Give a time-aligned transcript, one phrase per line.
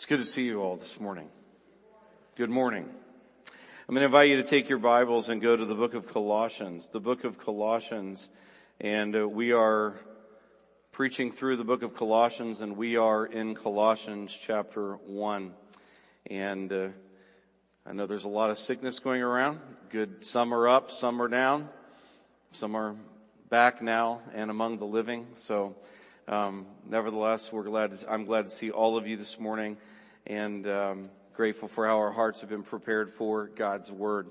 [0.00, 1.28] It's good to see you all this morning.
[2.34, 2.88] Good morning.
[3.86, 6.06] I'm going to invite you to take your Bibles and go to the book of
[6.06, 6.88] Colossians.
[6.88, 8.30] The book of Colossians.
[8.80, 10.00] And uh, we are
[10.90, 15.52] preaching through the book of Colossians and we are in Colossians chapter 1.
[16.30, 16.88] And uh,
[17.84, 19.60] I know there's a lot of sickness going around.
[19.90, 20.24] Good.
[20.24, 21.68] Some are up, some are down.
[22.52, 22.96] Some are
[23.50, 25.26] back now and among the living.
[25.36, 25.76] So
[26.28, 27.96] um, nevertheless, we're glad.
[27.96, 29.76] To, I'm glad to see all of you this morning,
[30.26, 34.28] and um, grateful for how our hearts have been prepared for God's word.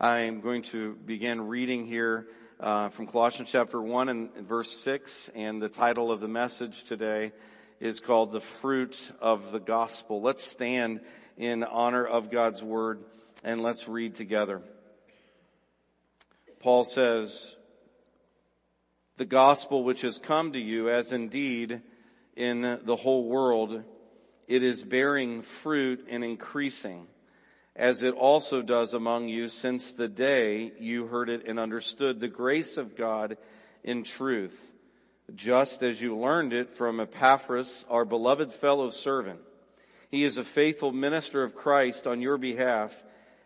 [0.00, 2.28] I am going to begin reading here
[2.60, 6.84] uh, from Colossians chapter one and, and verse six, and the title of the message
[6.84, 7.32] today
[7.80, 11.00] is called "The Fruit of the Gospel." Let's stand
[11.36, 13.04] in honor of God's word
[13.42, 14.62] and let's read together.
[16.60, 17.56] Paul says,
[19.22, 21.80] the gospel which has come to you as indeed
[22.34, 23.84] in the whole world
[24.48, 27.06] it is bearing fruit and increasing
[27.76, 32.26] as it also does among you since the day you heard it and understood the
[32.26, 33.36] grace of God
[33.84, 34.74] in truth,
[35.36, 39.38] just as you learned it from Epaphras, our beloved fellow servant.
[40.10, 43.04] He is a faithful minister of Christ on your behalf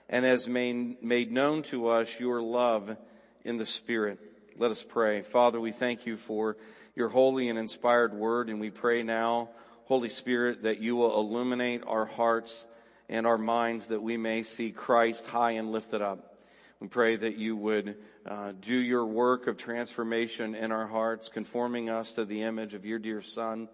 [0.08, 2.96] and has made, known to us your love
[3.44, 4.18] in the Spirit.
[4.58, 5.20] Let us pray.
[5.20, 6.56] Father, we thank you for
[6.94, 9.50] your holy and inspired word, and we pray now,
[9.84, 12.64] Holy Spirit, that you will illuminate our hearts
[13.10, 16.38] and our minds that we may see Christ high and lifted up.
[16.80, 21.90] We pray that you would uh, do your work of transformation in our hearts, conforming
[21.90, 23.68] us to the image of your dear Son.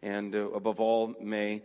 [0.00, 1.62] And uh, above all, may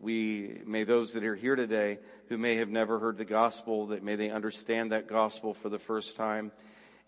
[0.00, 4.02] we, may those that are here today who may have never heard the gospel, that
[4.02, 6.50] may they understand that gospel for the first time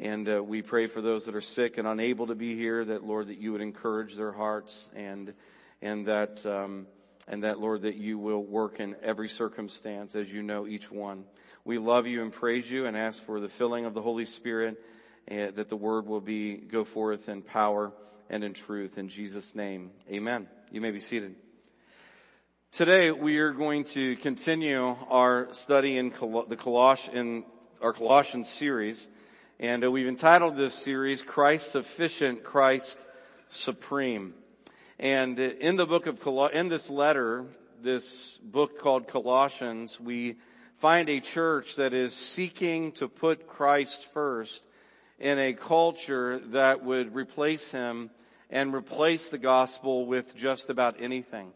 [0.00, 3.04] and uh, we pray for those that are sick and unable to be here, that
[3.04, 5.34] Lord, that you would encourage their hearts and
[5.82, 6.86] and that um,
[7.28, 11.24] and that Lord, that you will work in every circumstance as you know each one.
[11.66, 14.82] We love you and praise you and ask for the filling of the Holy Spirit,
[15.28, 17.92] and that the word will be go forth in power
[18.30, 18.96] and in truth.
[18.96, 20.48] In Jesus' name, Amen.
[20.70, 21.34] You may be seated.
[22.72, 27.44] Today we are going to continue our study in Col- the Coloss in
[27.82, 29.06] our Colossians series.
[29.62, 33.04] And uh, we've entitled this series, Christ Sufficient, Christ
[33.48, 34.32] Supreme.
[34.98, 37.44] And uh, in the book of, Col- in this letter,
[37.82, 40.36] this book called Colossians, we
[40.76, 44.66] find a church that is seeking to put Christ first
[45.18, 48.08] in a culture that would replace him
[48.48, 51.52] and replace the gospel with just about anything.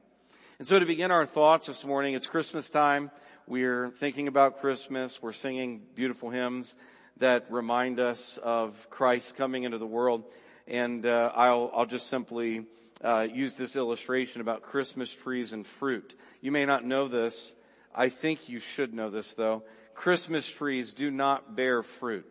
[0.59, 3.11] And so to begin our thoughts this morning, it's Christmas time.
[3.47, 5.23] We're thinking about Christmas.
[5.23, 6.77] We're singing beautiful hymns
[7.19, 10.25] that remind us of Christ coming into the world.
[10.67, 12.65] And uh, I'll, I'll just simply
[13.03, 16.17] uh, use this illustration about Christmas trees and fruit.
[16.41, 17.55] You may not know this.
[17.95, 19.63] I think you should know this though.
[19.95, 22.27] Christmas trees do not bear fruit.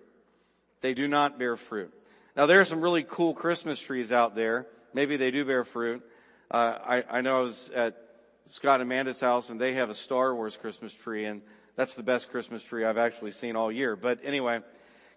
[0.82, 1.94] They do not bear fruit.
[2.36, 4.68] Now there are some really cool Christmas trees out there.
[4.94, 6.04] Maybe they do bear fruit.
[6.52, 7.98] Uh, I, I know I was at
[8.46, 11.42] Scott and Amanda's house and they have a Star Wars Christmas tree and
[11.76, 13.96] that's the best Christmas tree I've actually seen all year.
[13.96, 14.60] But anyway,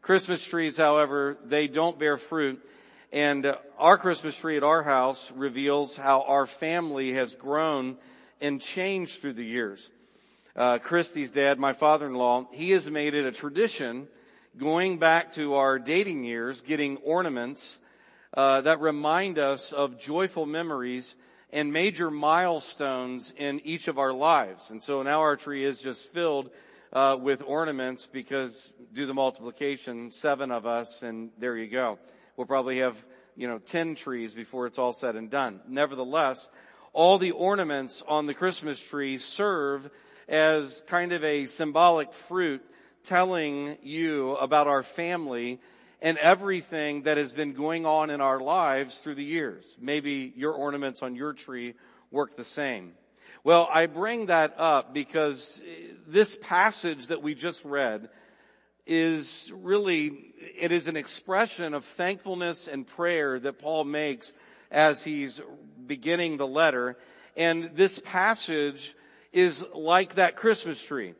[0.01, 2.67] Christmas trees, however, they don't bear fruit.
[3.13, 7.97] And our Christmas tree at our house reveals how our family has grown
[8.41, 9.91] and changed through the years.
[10.55, 14.09] Uh, Christy's dad, my father-in-law, he has made it a tradition
[14.57, 17.79] going back to our dating years, getting ornaments
[18.33, 21.17] uh, that remind us of joyful memories
[21.51, 24.71] and major milestones in each of our lives.
[24.71, 26.51] And so now our tree is just filled
[26.93, 31.99] uh, with ornaments because do the multiplication, seven of us, and there you go.
[32.37, 32.97] We'll probably have,
[33.37, 35.61] you know, ten trees before it's all said and done.
[35.69, 36.51] Nevertheless,
[36.93, 39.91] all the ornaments on the Christmas tree serve
[40.29, 42.63] as kind of a symbolic fruit
[43.03, 45.61] telling you about our family
[46.01, 49.77] and everything that has been going on in our lives through the years.
[49.81, 51.75] Maybe your ornaments on your tree
[52.11, 52.93] work the same.
[53.45, 58.09] Well, I bring that up because eh, this passage that we just read
[58.87, 64.33] is really, it is an expression of thankfulness and prayer that Paul makes
[64.71, 65.41] as he's
[65.87, 66.97] beginning the letter.
[67.37, 68.95] And this passage
[69.33, 71.15] is like that Christmas tree.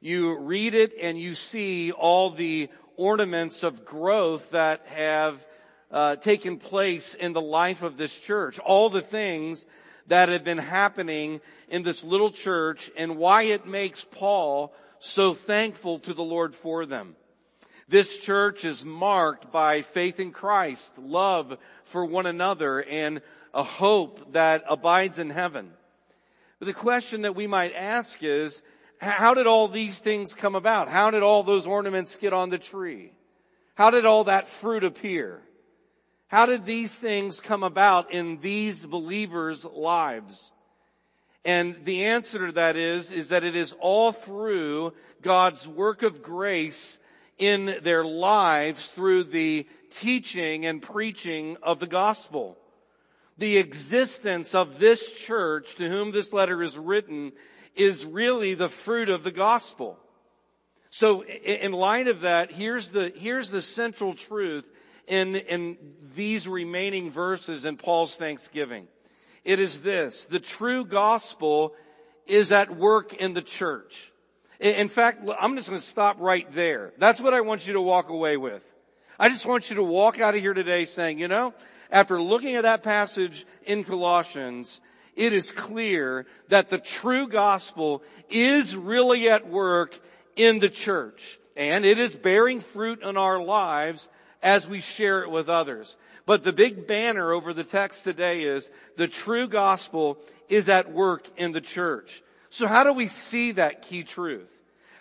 [0.00, 5.46] You read it and you see all the ornaments of growth that have
[5.90, 8.58] uh, taken place in the life of this church.
[8.58, 9.64] All the things
[10.08, 15.98] that have been happening in this little church and why it makes Paul so thankful
[16.00, 17.16] to the Lord for them.
[17.88, 23.22] This church is marked by faith in Christ, love for one another, and
[23.54, 25.72] a hope that abides in heaven.
[26.58, 28.62] But the question that we might ask is,
[29.00, 30.88] how did all these things come about?
[30.88, 33.12] How did all those ornaments get on the tree?
[33.74, 35.40] How did all that fruit appear?
[36.28, 40.52] How did these things come about in these believers' lives?
[41.44, 44.92] And the answer to that is, is that it is all through
[45.22, 46.98] God's work of grace
[47.38, 52.58] in their lives through the teaching and preaching of the gospel.
[53.38, 57.32] The existence of this church to whom this letter is written
[57.74, 59.98] is really the fruit of the gospel.
[60.90, 64.68] So in light of that, here's the, here's the central truth
[65.06, 65.76] in, in
[66.14, 68.88] these remaining verses in Paul's thanksgiving.
[69.44, 71.74] It is this, the true gospel
[72.26, 74.12] is at work in the church.
[74.58, 76.92] In fact, I'm just going to stop right there.
[76.98, 78.62] That's what I want you to walk away with.
[79.18, 81.54] I just want you to walk out of here today saying, you know,
[81.90, 84.80] after looking at that passage in Colossians,
[85.16, 89.98] it is clear that the true gospel is really at work
[90.36, 91.38] in the church.
[91.56, 94.08] And it is bearing fruit in our lives
[94.42, 95.96] as we share it with others.
[96.26, 100.18] But the big banner over the text today is the true gospel
[100.48, 102.22] is at work in the church.
[102.50, 104.50] So how do we see that key truth?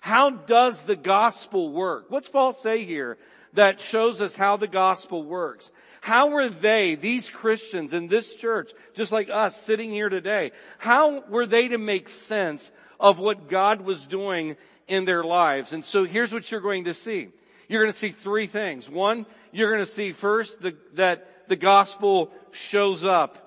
[0.02, 2.06] How does the gospel work?
[2.10, 3.18] What's Paul say here
[3.54, 5.72] that shows us how the gospel works?
[6.02, 11.22] How were they, these Christians in this church, just like us sitting here today, how
[11.30, 14.56] were they to make sense of what God was doing
[14.88, 15.74] in their lives?
[15.74, 17.30] And so here's what you're going to see.
[17.68, 18.90] You're going to see three things.
[18.90, 23.46] One, you're going to see first the, that the gospel shows up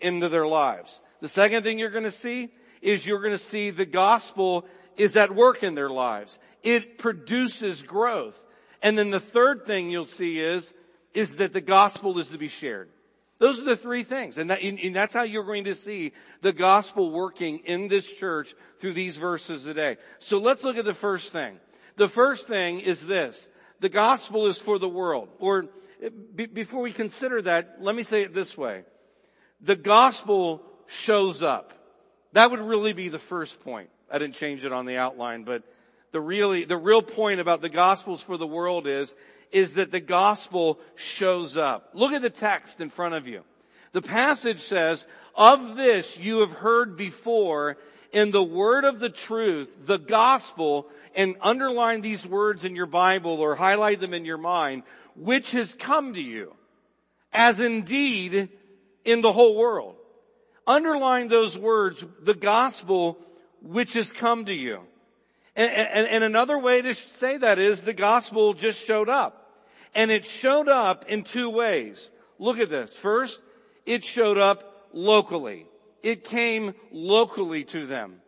[0.00, 1.00] into their lives.
[1.20, 2.50] The second thing you're going to see
[2.82, 4.66] is you're going to see the gospel
[4.96, 6.38] is at work in their lives.
[6.62, 8.40] It produces growth.
[8.82, 10.74] And then the third thing you'll see is,
[11.14, 12.90] is that the gospel is to be shared.
[13.38, 14.38] Those are the three things.
[14.38, 18.54] And, that, and, that's how you're going to see the gospel working in this church
[18.78, 19.96] through these verses today.
[20.18, 21.58] So let's look at the first thing.
[21.96, 23.48] The first thing is this.
[23.80, 25.28] The gospel is for the world.
[25.40, 25.66] Or
[26.34, 28.84] b- before we consider that, let me say it this way.
[29.60, 31.72] The gospel shows up.
[32.32, 33.90] That would really be the first point.
[34.10, 35.64] I didn't change it on the outline, but
[36.14, 39.16] the really, the real point about the gospels for the world is,
[39.50, 41.90] is that the gospel shows up.
[41.92, 43.42] Look at the text in front of you.
[43.90, 47.78] The passage says, of this you have heard before
[48.12, 53.40] in the word of the truth, the gospel, and underline these words in your Bible
[53.40, 54.84] or highlight them in your mind,
[55.16, 56.54] which has come to you,
[57.32, 58.50] as indeed
[59.04, 59.96] in the whole world.
[60.64, 63.18] Underline those words, the gospel
[63.60, 64.78] which has come to you.
[65.56, 69.52] And, and, and, another way to say that is the gospel just showed up.
[69.94, 72.10] And it showed up in two ways.
[72.40, 72.96] Look at this.
[72.96, 73.42] First,
[73.86, 75.66] it showed up locally.
[76.02, 78.20] It came locally to them.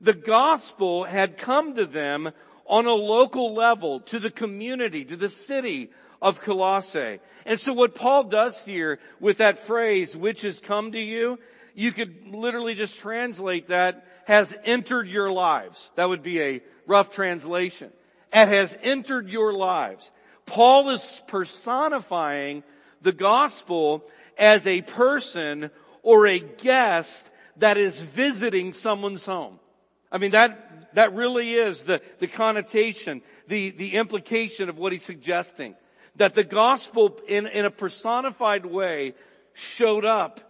[0.00, 2.32] The gospel had come to them
[2.66, 7.20] on a local level, to the community, to the city of Colossae.
[7.46, 11.38] And so what Paul does here with that phrase, which has come to you,
[11.74, 15.92] you could literally just translate that has entered your lives.
[15.96, 17.92] That would be a rough translation.
[18.32, 20.10] It has entered your lives.
[20.46, 22.62] Paul is personifying
[23.02, 24.04] the gospel
[24.38, 25.70] as a person
[26.02, 29.58] or a guest that is visiting someone's home.
[30.10, 35.04] I mean, that, that really is the, the connotation, the, the implication of what he's
[35.04, 35.74] suggesting.
[36.16, 39.14] That the gospel in, in a personified way
[39.52, 40.40] showed up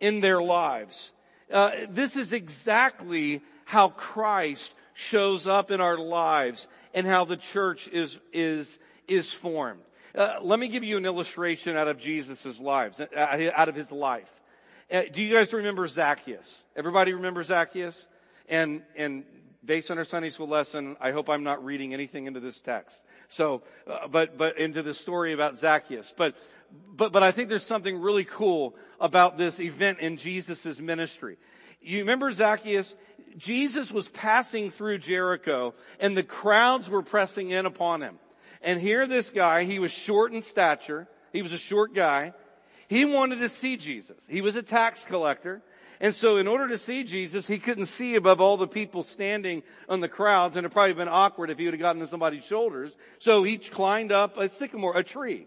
[0.00, 1.12] in their lives.
[1.50, 7.88] Uh, this is exactly how Christ shows up in our lives and how the church
[7.88, 9.80] is, is, is formed.
[10.14, 14.30] Uh, let me give you an illustration out of Jesus' lives, out of his life.
[14.90, 16.64] Uh, do you guys remember Zacchaeus?
[16.74, 18.08] Everybody remember Zacchaeus?
[18.48, 19.24] And, and
[19.64, 23.04] based on our Sunday school lesson, I hope I'm not reading anything into this text.
[23.28, 26.12] So, uh, but, but into the story about Zacchaeus.
[26.16, 26.34] But,
[26.70, 31.36] but, but I think there's something really cool about this event in Jesus' ministry.
[31.80, 32.96] You remember Zacchaeus?
[33.36, 38.18] Jesus was passing through Jericho and the crowds were pressing in upon him.
[38.62, 41.06] And here this guy, he was short in stature.
[41.32, 42.32] He was a short guy.
[42.88, 44.18] He wanted to see Jesus.
[44.28, 45.62] He was a tax collector.
[46.00, 49.62] And so in order to see Jesus, he couldn't see above all the people standing
[49.88, 52.44] on the crowds, and it'd probably been awkward if he would have gotten to somebody's
[52.44, 52.96] shoulders.
[53.18, 55.46] So he climbed up a sycamore, a tree.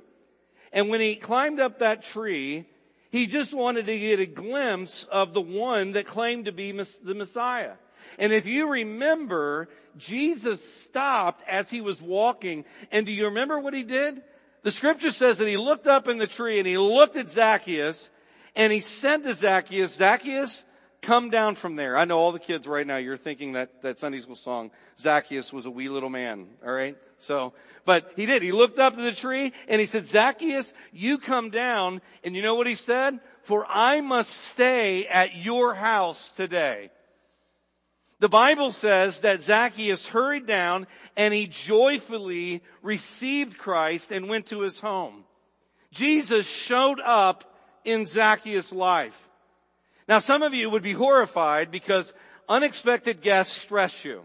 [0.71, 2.65] And when he climbed up that tree,
[3.11, 7.15] he just wanted to get a glimpse of the one that claimed to be the
[7.15, 7.73] Messiah.
[8.17, 12.65] And if you remember, Jesus stopped as he was walking.
[12.91, 14.21] And do you remember what he did?
[14.63, 18.09] The scripture says that he looked up in the tree and he looked at Zacchaeus
[18.55, 20.63] and he said to Zacchaeus, Zacchaeus,
[21.01, 21.97] come down from there.
[21.97, 25.51] I know all the kids right now, you're thinking that, that Sunday school song, Zacchaeus
[25.51, 26.97] was a wee little man, alright?
[27.17, 27.53] So,
[27.85, 28.41] but he did.
[28.41, 32.01] He looked up to the tree and he said, Zacchaeus, you come down.
[32.23, 33.19] And you know what he said?
[33.43, 36.91] For I must stay at your house today.
[38.19, 40.85] The Bible says that Zacchaeus hurried down
[41.17, 45.23] and he joyfully received Christ and went to his home.
[45.91, 49.27] Jesus showed up in Zacchaeus' life.
[50.11, 52.13] Now some of you would be horrified because
[52.49, 54.23] unexpected guests stress you.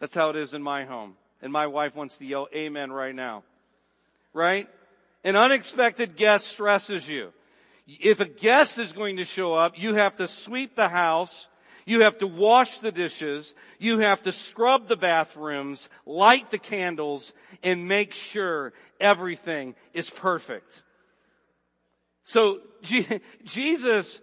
[0.00, 1.14] That's how it is in my home.
[1.40, 3.44] And my wife wants to yell amen right now.
[4.34, 4.68] Right?
[5.22, 7.32] An unexpected guest stresses you.
[7.86, 11.46] If a guest is going to show up, you have to sweep the house,
[11.84, 17.32] you have to wash the dishes, you have to scrub the bathrooms, light the candles,
[17.62, 20.82] and make sure everything is perfect.
[22.24, 22.58] So
[23.44, 24.20] Jesus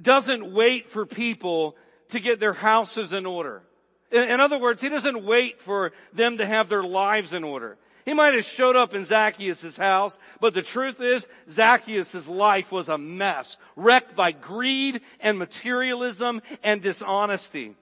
[0.00, 1.76] doesn't wait for people
[2.08, 3.62] to get their houses in order.
[4.10, 7.76] In other words, he doesn't wait for them to have their lives in order.
[8.04, 12.88] He might have showed up in Zacchaeus' house, but the truth is, Zacchaeus' life was
[12.88, 17.76] a mess, wrecked by greed and materialism and dishonesty.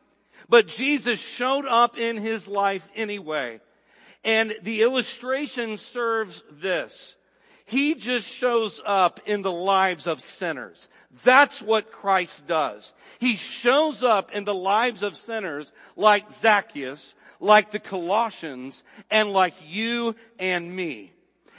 [0.48, 3.60] But Jesus showed up in his life anyway.
[4.24, 7.16] And the illustration serves this.
[7.68, 10.88] He just shows up in the lives of sinners.
[11.22, 12.94] That's what Christ does.
[13.18, 19.52] He shows up in the lives of sinners like Zacchaeus, like the Colossians, and like
[19.66, 21.12] you and me.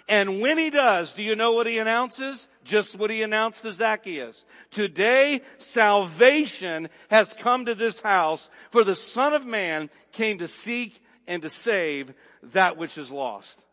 [0.08, 2.48] And when he does, do you know what he announces?
[2.63, 4.46] Just what he announced to Zacchaeus.
[4.72, 11.04] Today, salvation has come to this house, for the Son of Man came to seek
[11.28, 13.63] and to save that which is lost.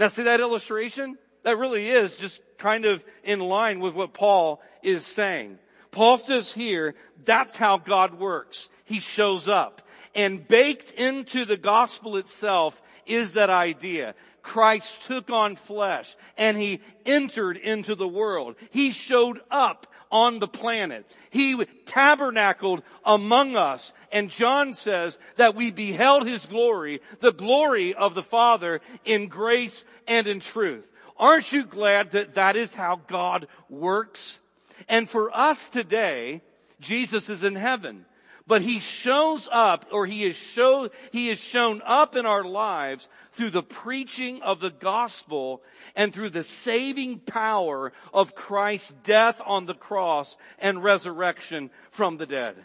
[0.00, 1.16] Now see that illustration?
[1.44, 5.58] That really is just kind of in line with what Paul is saying.
[5.90, 8.68] Paul says here, that's how God works.
[8.84, 9.82] He shows up.
[10.14, 14.14] And baked into the gospel itself is that idea.
[14.42, 18.56] Christ took on flesh and he entered into the world.
[18.70, 21.06] He showed up on the planet.
[21.30, 23.92] He tabernacled among us.
[24.12, 29.84] And John says that we beheld his glory, the glory of the Father in grace
[30.06, 30.88] and in truth.
[31.16, 34.40] Aren't you glad that that is how God works?
[34.88, 36.42] And for us today,
[36.80, 38.06] Jesus is in heaven.
[38.46, 43.08] But he shows up, or he is show, he is shown up in our lives
[43.32, 45.62] through the preaching of the gospel
[45.96, 52.26] and through the saving power of Christ's death on the cross and resurrection from the
[52.26, 52.56] dead.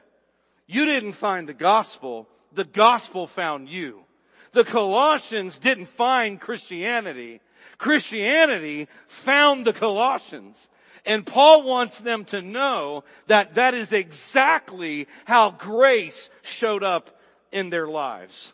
[0.68, 4.04] You didn't find the gospel, the gospel found you.
[4.52, 7.42] The Colossians didn't find Christianity.
[7.78, 10.68] Christianity found the Colossians.
[11.06, 17.20] And Paul wants them to know that that is exactly how grace showed up
[17.52, 18.54] in their lives.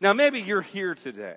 [0.00, 1.36] Now maybe you're here today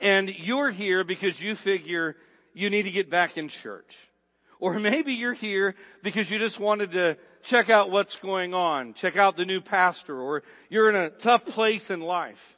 [0.00, 2.16] and you're here because you figure
[2.54, 4.08] you need to get back in church.
[4.58, 9.16] Or maybe you're here because you just wanted to check out what's going on, check
[9.16, 12.56] out the new pastor, or you're in a tough place in life.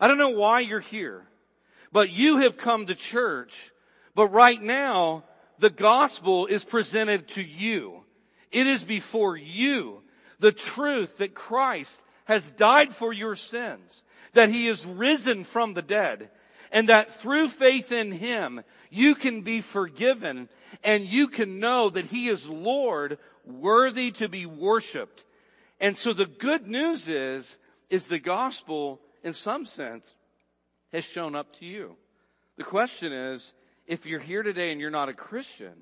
[0.00, 1.26] I don't know why you're here.
[1.92, 3.70] But you have come to church.
[4.14, 5.24] But right now,
[5.58, 8.02] the gospel is presented to you.
[8.50, 10.02] It is before you
[10.38, 15.82] the truth that Christ has died for your sins, that he is risen from the
[15.82, 16.30] dead,
[16.72, 20.48] and that through faith in him, you can be forgiven
[20.82, 25.24] and you can know that he is Lord worthy to be worshiped.
[25.80, 27.58] And so the good news is,
[27.90, 30.14] is the gospel in some sense
[30.92, 31.96] has shown up to you.
[32.56, 33.54] The question is,
[33.86, 35.74] if you're here today and you're not a Christian,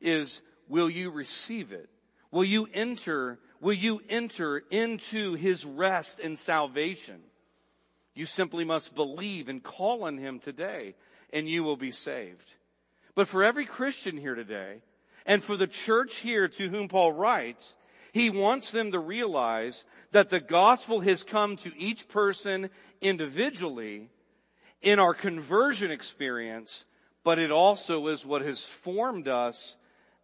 [0.00, 1.88] is will you receive it?
[2.32, 7.20] Will you enter, will you enter into his rest and salvation?
[8.14, 10.94] You simply must believe and call on him today
[11.32, 12.54] and you will be saved.
[13.14, 14.80] But for every Christian here today,
[15.26, 17.76] and for the church here to whom Paul writes,
[18.12, 24.08] he wants them to realize that the gospel has come to each person individually
[24.82, 26.84] in our conversion experience,
[27.22, 29.76] but it also is what has formed us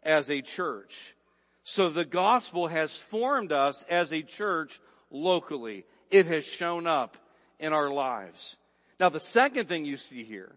[0.03, 1.15] as a church.
[1.63, 5.85] So the gospel has formed us as a church locally.
[6.11, 7.17] It has shown up
[7.59, 8.57] in our lives.
[8.99, 10.55] Now the second thing you see here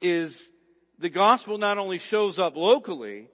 [0.00, 0.48] is
[0.98, 3.28] the gospel not only shows up locally,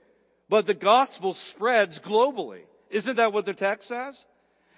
[0.48, 2.62] but the gospel spreads globally.
[2.90, 4.24] Isn't that what the text says?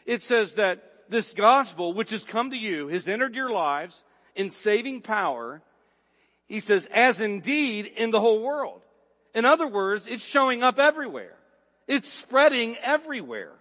[0.07, 4.05] It says that this gospel, which has come to you, has entered your lives,
[4.35, 5.63] in saving power,
[6.47, 8.83] he says, as indeed in the whole world.
[9.35, 11.35] In other words, it's showing up everywhere.
[11.89, 13.53] It's spreading everywhere.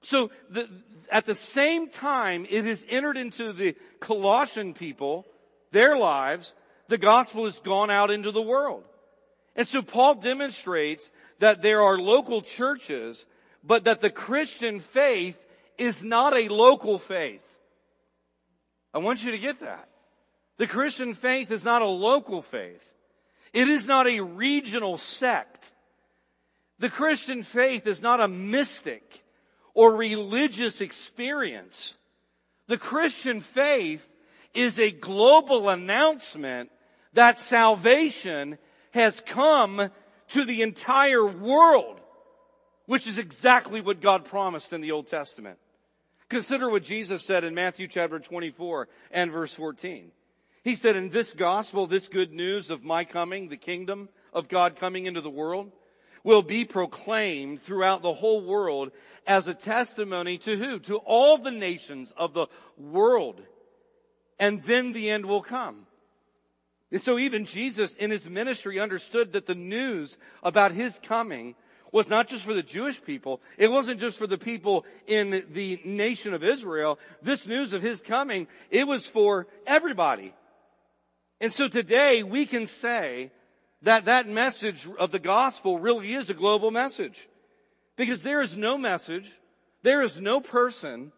[0.00, 0.68] So the,
[1.10, 5.26] at the same time it has entered into the Colossian people,
[5.70, 6.54] their lives,
[6.88, 8.84] the gospel has gone out into the world.
[9.54, 13.26] And so Paul demonstrates that there are local churches,
[13.64, 15.38] but that the Christian faith
[15.78, 17.44] is not a local faith.
[18.94, 19.88] I want you to get that.
[20.58, 22.84] The Christian faith is not a local faith.
[23.52, 25.72] It is not a regional sect.
[26.78, 29.24] The Christian faith is not a mystic
[29.74, 31.96] or religious experience.
[32.66, 34.08] The Christian faith
[34.54, 36.70] is a global announcement
[37.14, 38.58] that salvation
[38.92, 39.90] has come
[40.28, 42.00] to the entire world,
[42.86, 45.58] which is exactly what God promised in the Old Testament.
[46.28, 50.10] Consider what Jesus said in Matthew chapter 24 and verse 14.
[50.64, 54.76] He said, in this gospel, this good news of my coming, the kingdom of God
[54.76, 55.72] coming into the world,
[56.24, 58.92] will be proclaimed throughout the whole world
[59.26, 60.78] as a testimony to who?
[60.78, 62.46] To all the nations of the
[62.78, 63.42] world.
[64.38, 65.86] And then the end will come.
[66.92, 71.54] And so even Jesus in his ministry understood that the news about his coming
[71.92, 73.40] was not just for the Jewish people.
[73.58, 76.98] It wasn't just for the people in the nation of Israel.
[77.20, 80.34] This news of his coming, it was for everybody.
[81.40, 83.30] And so today we can say
[83.82, 87.28] that that message of the gospel really is a global message.
[87.96, 89.30] Because there is no message,
[89.82, 91.12] there is no person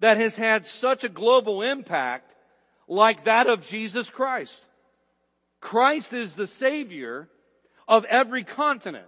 [0.00, 2.34] that has had such a global impact
[2.86, 4.66] like that of Jesus Christ.
[5.60, 7.28] Christ is the Savior
[7.88, 9.06] of every continent.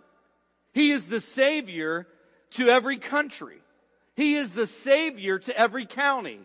[0.74, 2.06] He is the Savior
[2.50, 3.58] to every country.
[4.16, 6.40] He is the Savior to every county.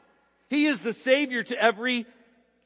[0.49, 2.05] He is the Savior to every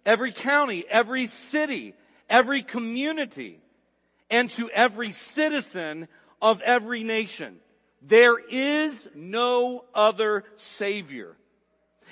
[0.05, 1.93] every county, every city,
[2.29, 3.61] every community,
[4.29, 6.09] and to every citizen
[6.41, 7.57] of every nation.
[8.01, 11.37] There is no other Savior.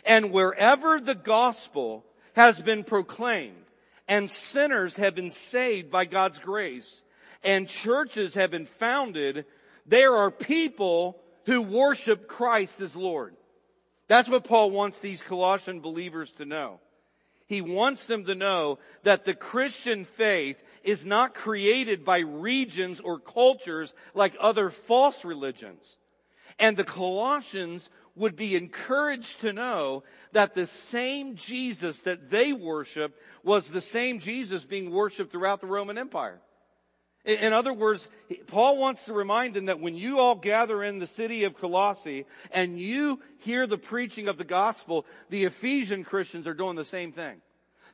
[0.06, 3.66] And wherever the gospel has been proclaimed
[4.08, 7.04] and sinners have been saved by God's grace
[7.44, 9.46] and churches have been founded,
[9.86, 13.36] there are people who worship Christ as Lord.
[14.08, 16.80] That's what Paul wants these Colossian believers to know.
[17.48, 23.20] He wants them to know that the Christian faith is not created by regions or
[23.20, 25.98] cultures like other false religions.
[26.60, 33.20] And the Colossians would be encouraged to know that the same Jesus that they worship
[33.44, 36.40] was the same Jesus being worshiped throughout the Roman Empire.
[37.24, 38.08] In other words,
[38.48, 42.26] Paul wants to remind them that when you all gather in the city of Colossae
[42.52, 47.12] and you hear the preaching of the gospel, the Ephesian Christians are doing the same
[47.12, 47.42] thing.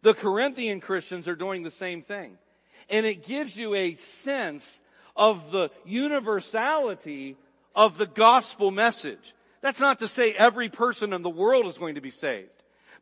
[0.01, 2.37] The Corinthian Christians are doing the same thing.
[2.89, 4.79] And it gives you a sense
[5.15, 7.35] of the universality
[7.75, 9.33] of the gospel message.
[9.59, 12.56] That's not to say every person in the world is going to be saved.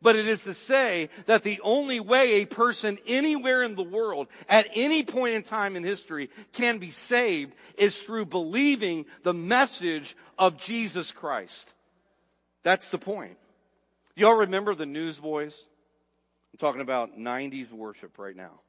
[0.06, 4.28] But it is to say that the only way a person anywhere in the world
[4.48, 10.16] at any point in time in history can be saved is through believing the message
[10.38, 11.72] of Jesus Christ.
[12.62, 13.36] That's the point.
[14.14, 15.66] Y'all remember the Newsboys?
[16.52, 18.60] I'm talking about 90s worship right now.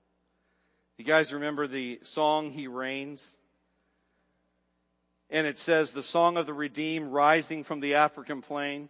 [0.97, 3.23] You guys remember the song He Reigns?
[5.29, 8.89] And it says the song of the redeemed rising from the African plain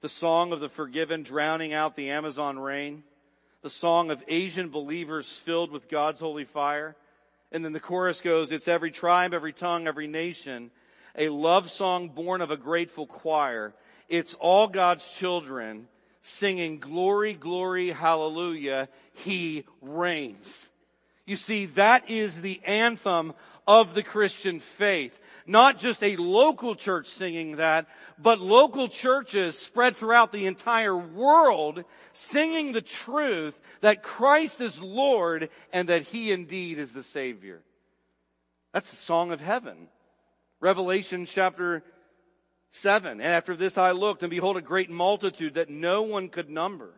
[0.00, 3.02] the song of the forgiven drowning out the Amazon rain,
[3.62, 6.96] the song of Asian believers filled with God's holy fire.
[7.52, 10.70] And then the chorus goes, it's every tribe, every tongue, every nation,
[11.16, 13.72] a love song born of a grateful choir.
[14.08, 15.88] It's all God's children
[16.20, 18.88] singing glory, glory, hallelujah.
[19.12, 20.68] He reigns.
[21.24, 23.32] You see, that is the anthem
[23.66, 27.86] of the Christian faith not just a local church singing that,
[28.18, 35.48] but local churches spread throughout the entire world singing the truth that Christ is Lord
[35.72, 37.62] and that He indeed is the Savior.
[38.72, 39.88] That's the song of heaven.
[40.60, 41.82] Revelation chapter
[42.70, 43.12] 7.
[43.12, 46.94] And after this I looked and behold a great multitude that no one could number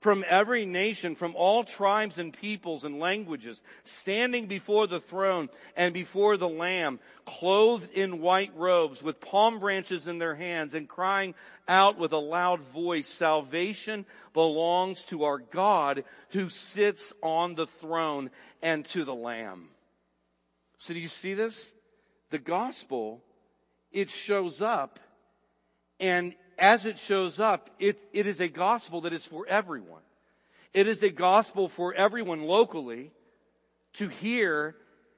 [0.00, 5.92] from every nation, from all tribes and peoples and languages, standing before the throne and
[5.92, 11.34] before the Lamb, clothed in white robes, with palm branches in their hands, and crying
[11.68, 18.30] out with a loud voice, Salvation belongs to our God who sits on the throne
[18.62, 19.68] and to the Lamb.
[20.78, 21.72] So do you see this?
[22.30, 23.22] The gospel,
[23.92, 24.98] it shows up
[25.98, 30.02] and as it shows up, it, it is a gospel that is for everyone.
[30.72, 33.10] It is a gospel for everyone locally
[33.94, 34.76] to hear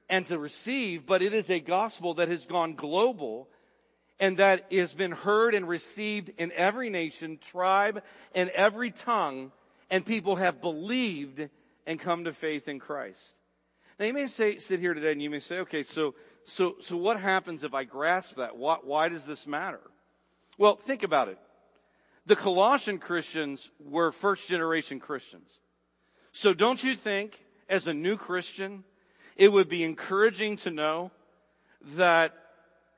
[0.09, 3.49] and to receive, but it is a gospel that has gone global
[4.19, 8.01] and that has been heard and received in every nation, tribe,
[8.33, 9.51] and every tongue,
[9.89, 11.49] and people have believed
[11.85, 13.37] and come to faith in Christ.
[13.99, 16.95] Now you may say, sit here today and you may say, okay, so, so, so
[16.97, 18.57] what happens if I grasp that?
[18.57, 19.81] Why, why does this matter?
[20.57, 21.37] Well, think about it.
[22.25, 25.59] The Colossian Christians were first generation Christians.
[26.31, 28.83] So don't you think as a new Christian,
[29.35, 31.11] it would be encouraging to know
[31.95, 32.33] that,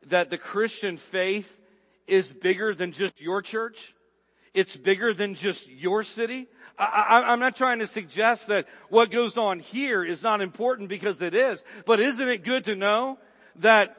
[0.07, 1.59] that the Christian faith
[2.07, 3.95] is bigger than just your church?
[4.53, 6.47] It's bigger than just your city.
[6.77, 11.21] I, am not trying to suggest that what goes on here is not important because
[11.21, 13.17] it is, but isn't it good to know
[13.57, 13.97] that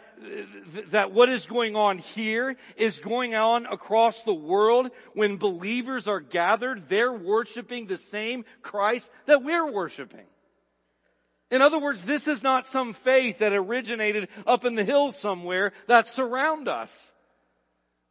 [0.91, 6.21] that what is going on here is going on across the world when believers are
[6.21, 10.27] gathered, they're worshiping the same Christ that we're worshiping.
[11.51, 15.73] In other words, this is not some faith that originated up in the hills somewhere
[15.87, 17.13] that surround us.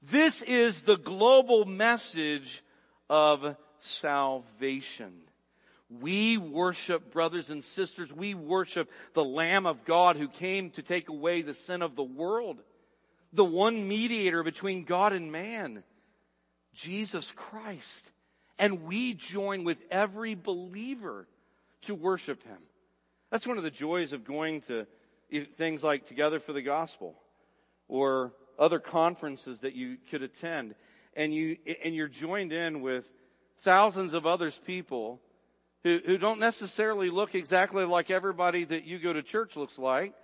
[0.01, 2.63] This is the global message
[3.09, 5.24] of salvation.
[5.89, 11.09] We worship, brothers and sisters, we worship the Lamb of God who came to take
[11.09, 12.57] away the sin of the world.
[13.33, 15.83] The one mediator between God and man,
[16.73, 18.09] Jesus Christ.
[18.57, 21.27] And we join with every believer
[21.83, 22.57] to worship Him.
[23.29, 24.87] That's one of the joys of going to
[25.57, 27.15] things like Together for the Gospel
[27.87, 30.75] or other conferences that you could attend.
[31.15, 33.05] And you, and you're joined in with
[33.59, 35.19] thousands of others people
[35.85, 40.15] who, who don't necessarily look exactly like everybody that you go to church looks like,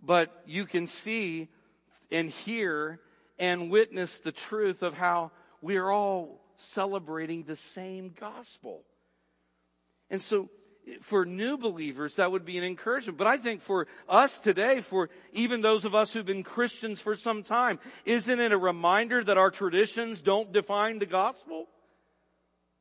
[0.00, 1.48] but you can see
[2.12, 3.00] and hear
[3.36, 8.82] and witness the truth of how we are all celebrating the same gospel.
[10.10, 10.48] And so
[11.00, 13.18] for new believers, that would be an encouragement.
[13.18, 17.16] But I think for us today, for even those of us who've been Christians for
[17.16, 21.66] some time, isn't it a reminder that our traditions don't define the gospel?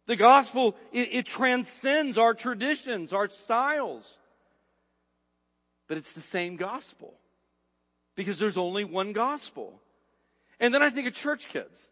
[0.06, 4.20] The gospel, it, it transcends our traditions, our styles.
[5.88, 7.14] But it's the same gospel.
[8.16, 9.80] Because there's only one gospel.
[10.60, 11.90] And then I think of church kids.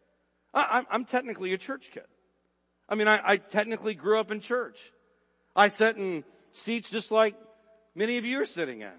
[0.54, 2.04] I, am technically a church kid.
[2.90, 4.92] I mean, I, I technically grew up in church.
[5.56, 7.36] I sat in seats just like
[7.96, 8.92] many of you are sitting in.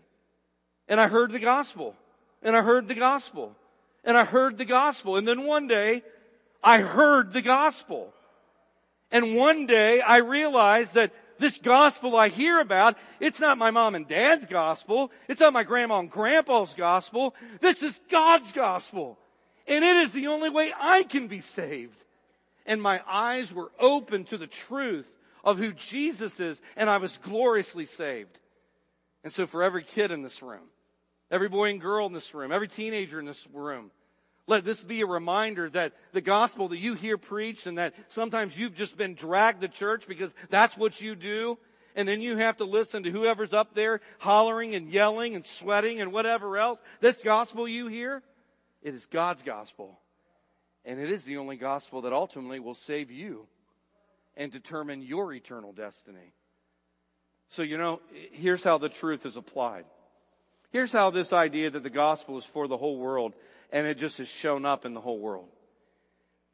[0.89, 1.95] And I heard the gospel.
[2.43, 3.55] And I heard the gospel.
[4.03, 5.17] And I heard the gospel.
[5.17, 6.03] And then one day,
[6.63, 8.15] I heard the gospel.
[9.13, 13.95] And one day I realized that this gospel I hear about, it's not my mom
[13.95, 15.13] and dad's gospel.
[15.29, 17.35] It's not my grandma and grandpa's gospel.
[17.61, 19.19] This is God's gospel.
[19.69, 22.03] And it is the only way I can be saved.
[22.65, 25.13] And my eyes were open to the truth
[25.45, 28.41] of who Jesus is, and I was gloriously saved.
[29.25, 30.69] And so for every kid in this room,
[31.31, 33.91] every boy and girl in this room, every teenager in this room,
[34.47, 38.59] let this be a reminder that the gospel that you hear preached and that sometimes
[38.59, 41.59] you've just been dragged to church because that's what you do.
[41.95, 46.01] And then you have to listen to whoever's up there hollering and yelling and sweating
[46.01, 46.81] and whatever else.
[47.01, 48.23] This gospel you hear,
[48.83, 49.99] it is God's gospel.
[50.85, 53.47] And it is the only gospel that ultimately will save you
[54.37, 56.33] and determine your eternal destiny.
[57.49, 58.01] So, you know,
[58.33, 59.85] here's how the truth is applied.
[60.71, 63.35] Here's how this idea that the gospel is for the whole world
[63.73, 65.49] and it just has shown up in the whole world.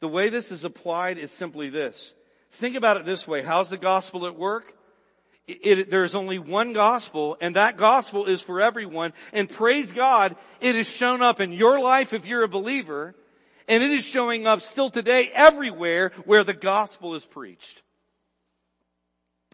[0.00, 2.14] The way this is applied is simply this.
[2.52, 3.42] Think about it this way.
[3.42, 4.72] How's the gospel at work?
[5.46, 9.12] It, it, there's only one gospel and that gospel is for everyone.
[9.32, 13.14] And praise God, it has shown up in your life if you're a believer
[13.66, 17.82] and it is showing up still today everywhere where the gospel is preached.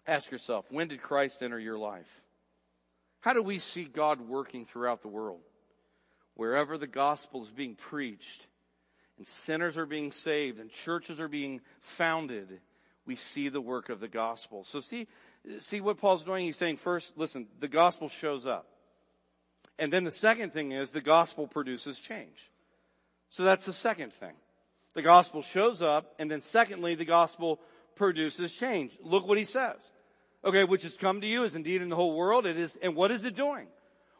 [0.07, 2.21] Ask yourself, when did Christ enter your life?
[3.21, 5.41] How do we see God working throughout the world?
[6.35, 8.45] Wherever the gospel is being preached
[9.17, 12.59] and sinners are being saved and churches are being founded,
[13.05, 14.63] we see the work of the gospel.
[14.63, 15.07] So see,
[15.59, 16.45] see what Paul's doing?
[16.45, 18.67] He's saying first, listen, the gospel shows up.
[19.77, 22.51] And then the second thing is the gospel produces change.
[23.29, 24.33] So that's the second thing.
[24.93, 27.59] The gospel shows up, and then secondly, the gospel
[27.95, 28.97] produces change.
[29.01, 29.91] Look what he says.
[30.45, 32.45] Okay, which has come to you is indeed in the whole world.
[32.45, 33.67] It is, and what is it doing?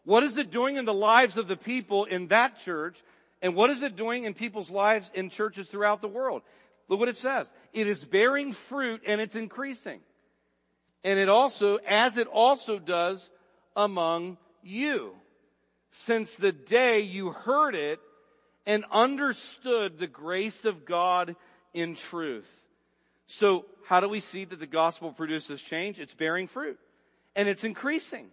[0.05, 3.01] What is it doing in the lives of the people in that church?
[3.41, 6.43] And what is it doing in people's lives in churches throughout the world?
[6.87, 7.51] Look what it says.
[7.73, 9.99] It is bearing fruit and it's increasing.
[11.03, 13.29] And it also, as it also does
[13.75, 15.13] among you,
[15.91, 17.99] since the day you heard it
[18.65, 21.35] and understood the grace of God
[21.73, 22.49] in truth.
[23.27, 25.99] So how do we see that the gospel produces change?
[25.99, 26.79] It's bearing fruit
[27.35, 28.29] and it's increasing.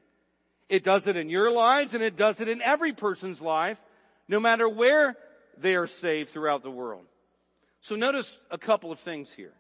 [0.69, 3.83] It does it in your lives and it does it in every person's life,
[4.29, 5.17] no matter where
[5.59, 7.05] they are saved throughout the world.
[7.81, 9.53] So notice a couple of things here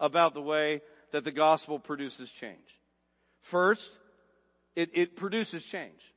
[0.00, 0.80] about the way
[1.12, 2.80] that the gospel produces change.
[3.40, 3.98] First,
[4.74, 6.14] it, it produces change,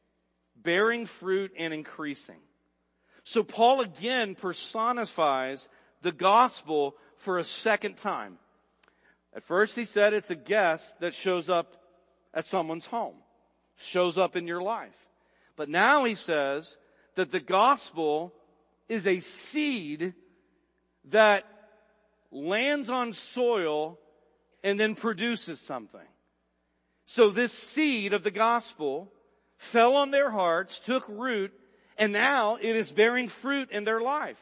[0.56, 2.39] bearing fruit and increasing.
[3.23, 5.67] So Paul again personifies
[6.02, 8.38] the gospel for a second time.
[9.36, 11.76] At first he said it's a guest that shows up
[12.34, 13.15] at someone's home,
[13.77, 14.95] shows up in your life.
[15.55, 16.77] But now he says
[17.15, 18.33] that the gospel
[18.89, 20.13] is a seed
[21.05, 21.45] that
[22.31, 23.99] lands on soil
[24.63, 25.99] and then produces something.
[27.05, 29.11] So this seed of the gospel
[29.57, 31.53] fell on their hearts, took root,
[31.97, 34.39] and now it is bearing fruit in their life.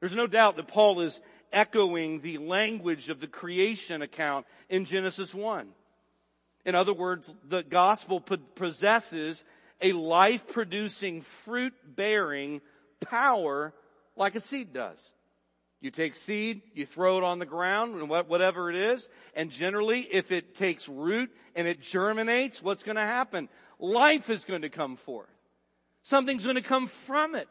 [0.00, 1.20] There's no doubt that Paul is
[1.52, 5.68] echoing the language of the creation account in Genesis 1.
[6.66, 9.44] In other words, the gospel possesses
[9.80, 12.60] a life producing, fruit bearing
[13.00, 13.72] power
[14.16, 15.12] like a seed does.
[15.80, 20.00] You take seed, you throw it on the ground, and whatever it is, and generally,
[20.00, 23.48] if it takes root and it germinates, what's going to happen?
[23.78, 25.28] Life is going to come forth.
[26.02, 27.48] Something's going to come from it.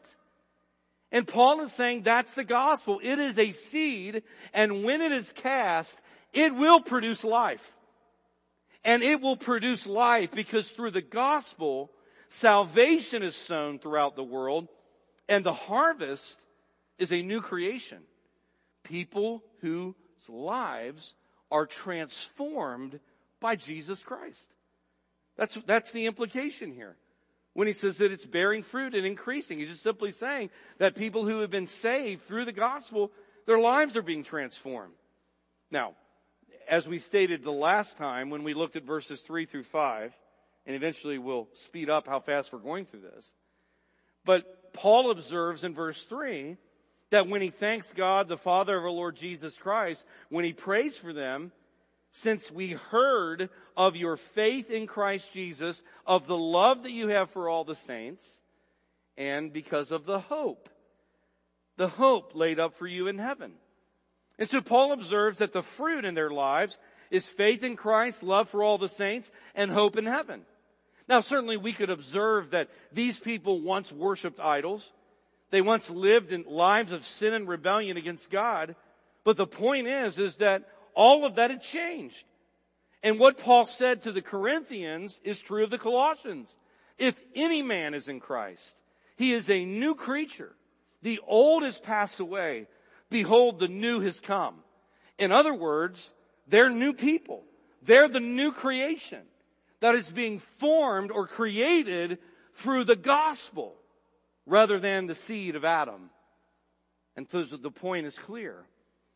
[1.10, 3.00] And Paul is saying that's the gospel.
[3.02, 6.00] It is a seed, and when it is cast,
[6.34, 7.75] it will produce life.
[8.86, 11.90] And it will produce life because through the gospel,
[12.28, 14.68] salvation is sown throughout the world,
[15.28, 16.40] and the harvest
[16.96, 17.98] is a new creation.
[18.84, 19.94] People whose
[20.28, 21.16] lives
[21.50, 23.00] are transformed
[23.40, 24.54] by Jesus Christ.
[25.36, 26.96] That's, that's the implication here.
[27.54, 31.26] When he says that it's bearing fruit and increasing, he's just simply saying that people
[31.26, 33.10] who have been saved through the gospel,
[33.46, 34.94] their lives are being transformed.
[35.72, 35.94] Now,
[36.68, 40.14] as we stated the last time when we looked at verses three through five,
[40.66, 43.30] and eventually we'll speed up how fast we're going through this.
[44.24, 46.56] But Paul observes in verse three
[47.10, 50.98] that when he thanks God, the Father of our Lord Jesus Christ, when he prays
[50.98, 51.52] for them,
[52.10, 57.30] since we heard of your faith in Christ Jesus, of the love that you have
[57.30, 58.38] for all the saints,
[59.16, 60.68] and because of the hope,
[61.76, 63.52] the hope laid up for you in heaven.
[64.38, 66.78] And so Paul observes that the fruit in their lives
[67.10, 70.42] is faith in Christ, love for all the saints, and hope in heaven.
[71.08, 74.92] Now certainly we could observe that these people once worshiped idols.
[75.50, 78.74] They once lived in lives of sin and rebellion against God.
[79.24, 82.24] But the point is, is that all of that had changed.
[83.02, 86.56] And what Paul said to the Corinthians is true of the Colossians.
[86.98, 88.76] If any man is in Christ,
[89.16, 90.54] he is a new creature.
[91.02, 92.66] The old has passed away.
[93.10, 94.56] Behold, the new has come.
[95.18, 96.12] In other words,
[96.46, 97.44] they're new people.
[97.82, 99.22] They're the new creation
[99.80, 102.18] that is being formed or created
[102.52, 103.76] through the gospel
[104.46, 106.10] rather than the seed of Adam.
[107.16, 108.64] And so the point is clear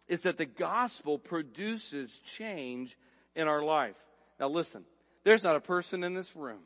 [0.09, 2.99] is that the gospel produces change
[3.37, 3.97] in our life.
[4.39, 4.85] Now listen,
[5.25, 6.61] there's not a person in this room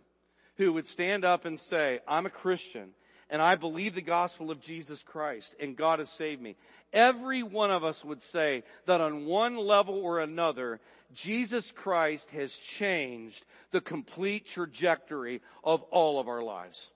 [0.56, 2.90] who would stand up and say, I'm a Christian
[3.34, 6.54] and I believe the gospel of Jesus Christ and God has saved me.
[6.92, 10.78] Every one of us would say that on one level or another,
[11.12, 16.92] Jesus Christ has changed the complete trajectory of all of our lives.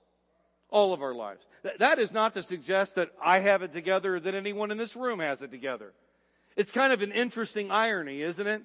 [0.71, 1.45] All of our lives.
[1.81, 4.95] That is not to suggest that I have it together or that anyone in this
[4.95, 5.93] room has it together.
[6.55, 8.63] It's kind of an interesting irony, isn't it?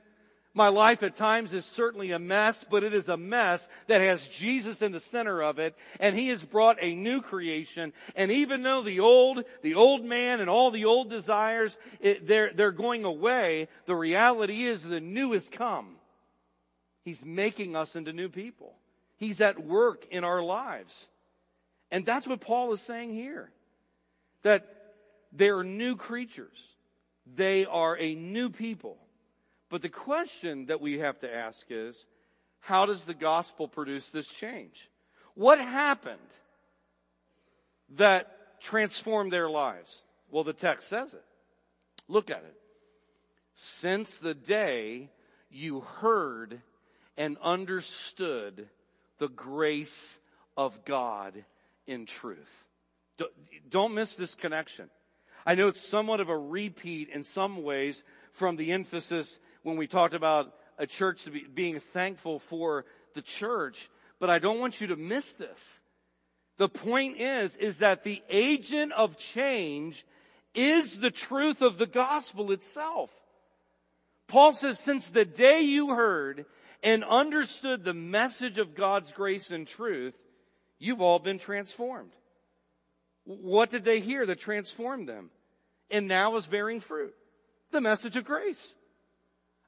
[0.55, 4.27] My life at times is certainly a mess, but it is a mess that has
[4.27, 7.91] Jesus in the center of it, and He has brought a new creation.
[8.15, 12.51] And even though the old, the old man and all the old desires, it, they're,
[12.53, 15.95] they're going away, the reality is the new has come.
[17.03, 18.75] He's making us into new people.
[19.17, 21.09] He's at work in our lives.
[21.89, 23.49] And that's what Paul is saying here.
[24.43, 24.67] That
[25.31, 26.75] they're new creatures.
[27.35, 28.97] They are a new people.
[29.73, 32.05] But the question that we have to ask is,
[32.59, 34.87] how does the gospel produce this change?
[35.33, 36.19] What happened
[37.95, 40.03] that transformed their lives?
[40.29, 41.25] Well, the text says it.
[42.07, 42.55] Look at it.
[43.55, 45.09] Since the day
[45.49, 46.61] you heard
[47.17, 48.69] and understood
[49.17, 50.19] the grace
[50.55, 51.45] of God
[51.87, 52.67] in truth.
[53.71, 54.91] Don't miss this connection.
[55.47, 59.87] I know it's somewhat of a repeat in some ways from the emphasis when we
[59.87, 64.87] talked about a church be, being thankful for the church, but I don't want you
[64.87, 65.79] to miss this.
[66.57, 70.05] The point is, is that the agent of change
[70.53, 73.11] is the truth of the gospel itself.
[74.27, 76.45] Paul says, since the day you heard
[76.81, 80.15] and understood the message of God's grace and truth,
[80.79, 82.11] you've all been transformed.
[83.25, 85.29] What did they hear that transformed them?
[85.89, 87.13] And now is bearing fruit.
[87.71, 88.75] The message of grace.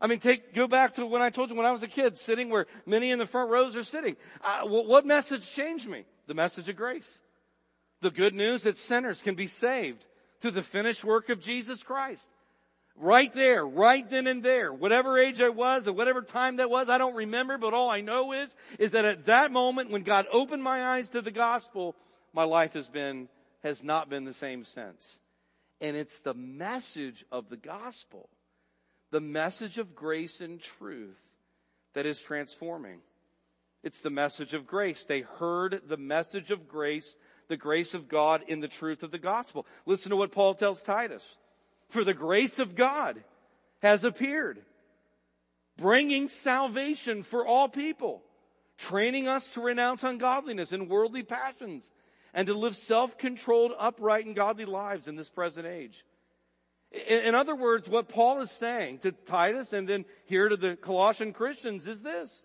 [0.05, 2.15] I mean, take, go back to when I told you when I was a kid,
[2.15, 4.15] sitting where many in the front rows are sitting.
[4.39, 6.05] Uh, what message changed me?
[6.27, 7.09] The message of grace.
[8.01, 10.05] The good news that sinners can be saved
[10.41, 12.23] through the finished work of Jesus Christ.
[12.95, 16.87] Right there, right then and there, whatever age I was, at whatever time that was,
[16.87, 20.27] I don't remember, but all I know is, is that at that moment when God
[20.31, 21.95] opened my eyes to the gospel,
[22.31, 23.27] my life has been,
[23.63, 25.19] has not been the same since.
[25.81, 28.29] And it's the message of the gospel,
[29.11, 31.19] the message of grace and truth
[31.93, 32.99] that is transforming.
[33.83, 35.03] It's the message of grace.
[35.03, 39.19] They heard the message of grace, the grace of God in the truth of the
[39.19, 39.65] gospel.
[39.85, 41.37] Listen to what Paul tells Titus.
[41.89, 43.23] For the grace of God
[43.81, 44.63] has appeared,
[45.77, 48.23] bringing salvation for all people,
[48.77, 51.91] training us to renounce ungodliness and worldly passions,
[52.33, 56.03] and to live self-controlled, upright, and godly lives in this present age.
[57.07, 61.33] In other words, what Paul is saying to Titus and then here to the Colossian
[61.33, 62.43] Christians is this.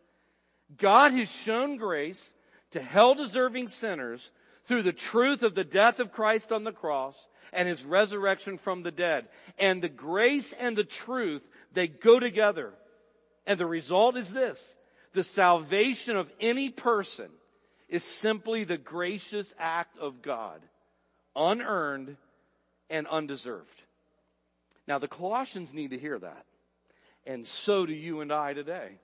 [0.77, 2.33] God has shown grace
[2.71, 4.31] to hell deserving sinners
[4.65, 8.83] through the truth of the death of Christ on the cross and his resurrection from
[8.83, 9.29] the dead.
[9.59, 12.73] And the grace and the truth, they go together.
[13.47, 14.77] And the result is this.
[15.13, 17.31] The salvation of any person
[17.89, 20.61] is simply the gracious act of God,
[21.35, 22.17] unearned
[22.89, 23.83] and undeserved.
[24.91, 26.47] Now the Colossians need to hear that.
[27.25, 28.99] And so do you and I today.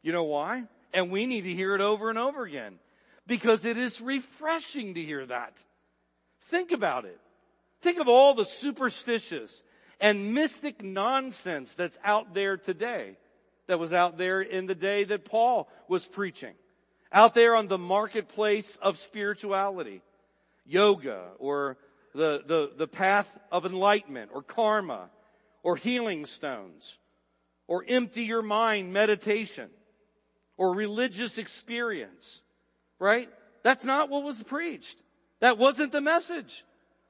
[0.00, 0.64] You know why?
[0.94, 2.78] And we need to hear it over and over again
[3.26, 5.62] because it is refreshing to hear that.
[6.44, 7.20] Think about it.
[7.82, 9.62] Think of all the superstitious
[10.00, 13.18] and mystic nonsense that's out there today
[13.66, 16.54] that was out there in the day that Paul was preaching.
[17.12, 20.00] Out there on the marketplace of spirituality.
[20.64, 21.76] Yoga or
[22.14, 25.10] the, the, the path of enlightenment or karma
[25.62, 26.98] or healing stones
[27.66, 29.70] or empty your mind meditation
[30.56, 32.42] or religious experience,
[32.98, 33.28] right?
[33.62, 34.98] That's not what was preached.
[35.40, 36.64] That wasn't the message.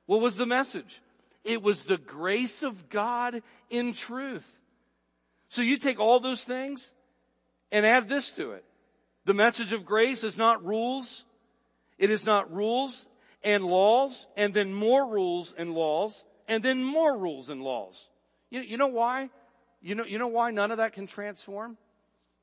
[0.06, 1.00] What was the message?
[1.44, 4.46] It was the grace of God in truth.
[5.48, 6.92] So you take all those things
[7.72, 8.64] and add this to it.
[9.24, 11.24] The message of grace is not rules.
[11.98, 13.06] It is not rules
[13.42, 18.10] and laws and then more rules and laws and then more rules and laws.
[18.50, 19.30] You, you know why?
[19.80, 21.78] You know, you know why none of that can transform?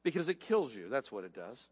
[0.04, 0.90] Because it kills you.
[0.90, 1.68] That's what it does.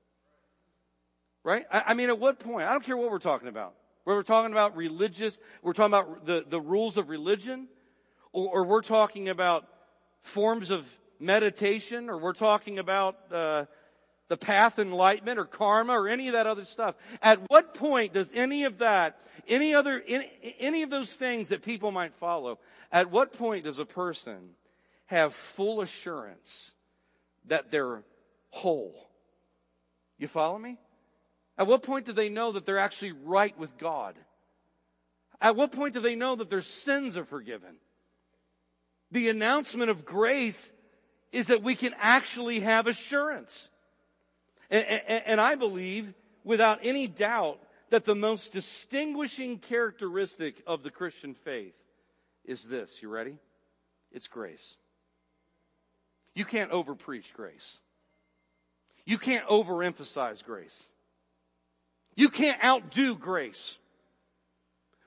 [1.44, 1.66] Right?
[1.72, 2.68] I, I mean, at what point?
[2.68, 3.76] I don't care what we're talking about.
[4.04, 7.68] Whether we're talking about religious, we're talking about the, the rules of religion,
[8.34, 9.68] or, or we're talking about
[10.22, 10.88] forms of
[11.20, 13.66] meditation, or we're talking about uh,
[14.28, 16.96] the path enlightenment or karma or any of that other stuff.
[17.22, 21.62] At what point does any of that, any other, any, any of those things that
[21.62, 22.60] people might follow,
[22.92, 24.50] at what point does a person
[25.06, 26.72] have full assurance
[27.46, 28.04] that they're
[28.50, 29.10] whole?
[30.18, 30.78] You follow me?
[31.58, 34.16] At what point do they know that they're actually right with God?
[35.40, 37.76] At what point do they know that their sins are forgiven?
[39.12, 40.72] The announcement of grace
[41.32, 43.70] is that we can actually have assurance.
[44.70, 50.92] And, and, and I believe, without any doubt, that the most distinguishing characteristic of the
[50.92, 51.76] Christian faith
[52.44, 53.02] is this.
[53.02, 53.38] You ready?
[54.12, 54.76] It's grace.
[56.34, 57.78] You can't overpreach grace.
[59.06, 60.84] You can't overemphasize grace.
[62.16, 63.78] You can't outdo grace.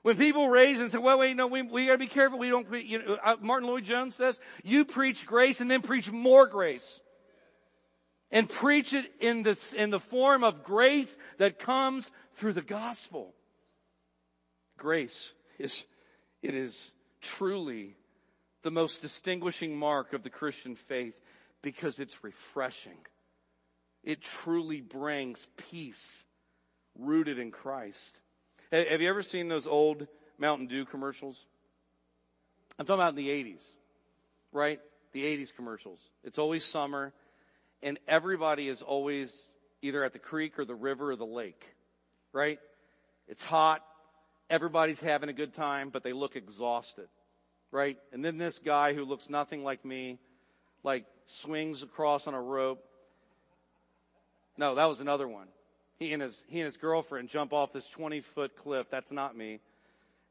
[0.01, 2.39] When people raise and say, well, wait, no, we, we gotta be careful.
[2.39, 6.47] We don't, you know, uh, Martyn Lloyd-Jones says, you preach grace and then preach more
[6.47, 7.01] grace
[8.31, 13.33] and preach it in the, in the form of grace that comes through the gospel.
[14.77, 15.83] Grace is,
[16.41, 17.95] it is truly
[18.61, 21.19] the most distinguishing mark of the Christian faith
[21.61, 22.97] because it's refreshing.
[24.03, 26.23] It truly brings peace
[26.97, 28.17] rooted in Christ.
[28.71, 31.45] Have you ever seen those old Mountain Dew commercials?
[32.77, 33.63] I'm talking about in the 80s,
[34.53, 34.79] right?
[35.11, 35.99] The 80s commercials.
[36.23, 37.13] It's always summer
[37.81, 39.47] and everybody is always
[39.81, 41.75] either at the creek or the river or the lake,
[42.33, 42.59] right?
[43.27, 43.83] It's hot.
[44.49, 47.07] Everybody's having a good time, but they look exhausted,
[47.71, 47.97] right?
[48.11, 50.19] And then this guy who looks nothing like me,
[50.83, 52.83] like swings across on a rope.
[54.57, 55.47] No, that was another one.
[55.97, 58.87] He and his, he and his girlfriend jump off this 20 foot cliff.
[58.89, 59.59] That's not me,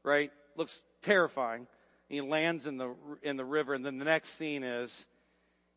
[0.03, 0.31] right?
[0.55, 1.67] Looks terrifying.
[2.09, 5.07] He lands in the, in the river and then the next scene is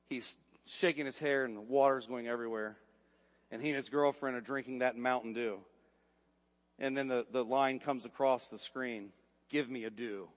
[0.08, 2.76] he's shaking his hair and the water's going everywhere.
[3.50, 5.58] And he and his girlfriend are drinking that Mountain Dew.
[6.78, 9.10] and then the, the line comes across the screen.
[9.48, 10.28] Give me a Dew.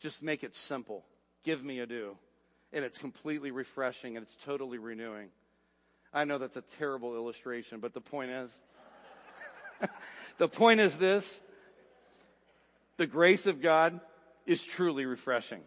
[0.00, 1.04] Just make it simple.
[1.44, 2.16] Give me a Dew.
[2.72, 5.28] And it's completely refreshing and it's totally renewing.
[6.12, 8.62] I know that's a terrible illustration, but the point is,
[10.38, 11.40] the point is this.
[12.98, 14.00] The grace of God
[14.46, 15.60] is truly refreshing.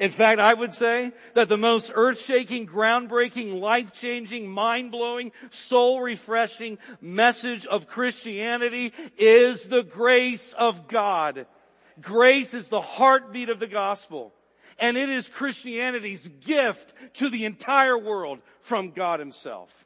[0.00, 7.86] In fact, I would say that the most earth-shaking, groundbreaking, life-changing, mind-blowing, soul-refreshing message of
[7.86, 11.46] Christianity is the grace of God.
[12.00, 14.32] Grace is the heartbeat of the gospel.
[14.78, 19.84] And it is Christianity's gift to the entire world from God himself.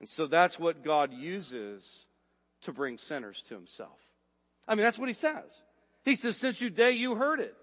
[0.00, 2.04] And so that's what God uses
[2.60, 3.98] to bring sinners to himself.
[4.68, 5.62] I mean, that's what he says.
[6.04, 7.56] He says, since you day you heard it.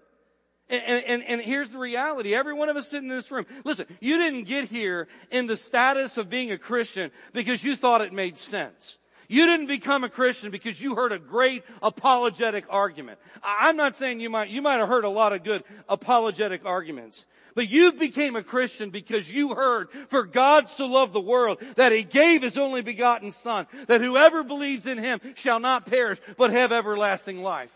[0.70, 2.32] And, and, and, here's the reality.
[2.32, 5.56] Every one of us sitting in this room, listen, you didn't get here in the
[5.56, 8.98] status of being a Christian because you thought it made sense.
[9.30, 13.18] You didn't become a Christian because you heard a great apologetic argument.
[13.42, 17.26] I'm not saying you might, you might have heard a lot of good apologetic arguments.
[17.54, 21.92] But you became a Christian because you heard, for God so loved the world that
[21.92, 26.50] He gave His only begotten Son, that whoever believes in Him shall not perish, but
[26.50, 27.70] have everlasting life.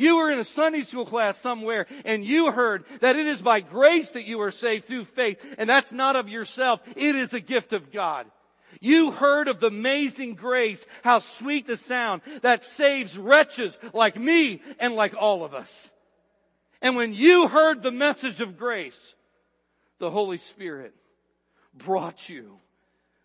[0.00, 3.60] You were in a Sunday school class somewhere and you heard that it is by
[3.60, 6.80] grace that you are saved through faith and that's not of yourself.
[6.96, 8.26] It is a gift of God.
[8.80, 14.62] You heard of the amazing grace, how sweet the sound that saves wretches like me
[14.78, 15.90] and like all of us.
[16.80, 19.14] And when you heard the message of grace,
[19.98, 20.94] the Holy Spirit
[21.74, 22.56] brought you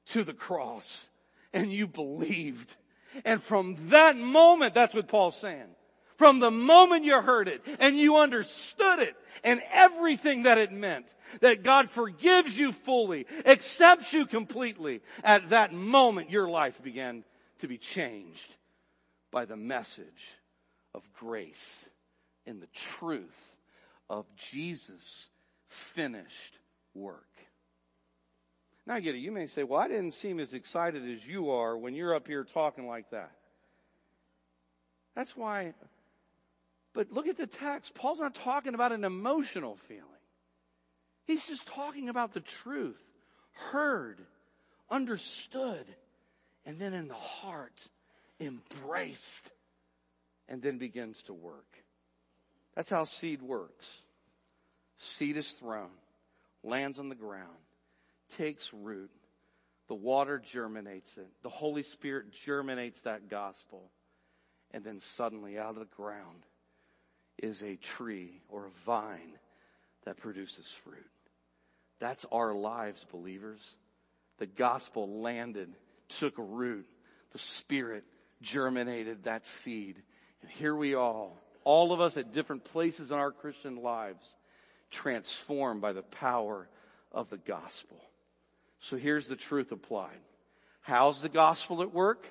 [0.07, 1.07] to the cross
[1.53, 2.75] and you believed.
[3.23, 5.74] And from that moment, that's what Paul's saying.
[6.17, 11.13] From the moment you heard it and you understood it and everything that it meant,
[11.41, 17.23] that God forgives you fully, accepts you completely, at that moment your life began
[17.59, 18.55] to be changed
[19.31, 20.35] by the message
[20.93, 21.89] of grace
[22.45, 23.55] and the truth
[24.09, 25.29] of Jesus'
[25.67, 26.57] finished
[26.93, 27.27] work.
[28.87, 29.19] Now I get it.
[29.19, 32.27] You may say, well, I didn't seem as excited as you are when you're up
[32.27, 33.31] here talking like that.
[35.15, 35.73] That's why
[36.95, 37.93] but look at the text.
[37.93, 40.03] Paul's not talking about an emotional feeling.
[41.25, 43.03] He's just talking about the truth,
[43.51, 44.19] heard,
[44.89, 45.85] understood,
[46.65, 47.87] and then in the heart,
[48.39, 49.51] embraced,
[50.47, 51.83] and then begins to work.
[52.75, 53.99] That's how seed works.
[54.97, 55.89] Seed is thrown,
[56.63, 57.49] lands on the ground,
[58.37, 59.11] takes root.
[59.87, 61.27] The water germinates it.
[61.43, 63.91] The Holy Spirit germinates that gospel.
[64.71, 66.43] And then suddenly out of the ground
[67.37, 69.37] is a tree or a vine
[70.05, 71.09] that produces fruit.
[71.99, 73.75] That's our lives, believers.
[74.37, 75.73] The gospel landed,
[76.09, 76.87] took root.
[77.31, 78.03] The Spirit
[78.41, 80.01] germinated that seed.
[80.41, 84.35] And here we all, all of us at different places in our Christian lives,
[84.91, 86.67] transformed by the power
[87.11, 87.97] of the gospel.
[88.79, 90.19] So here's the truth applied.
[90.81, 92.27] How's the gospel at work?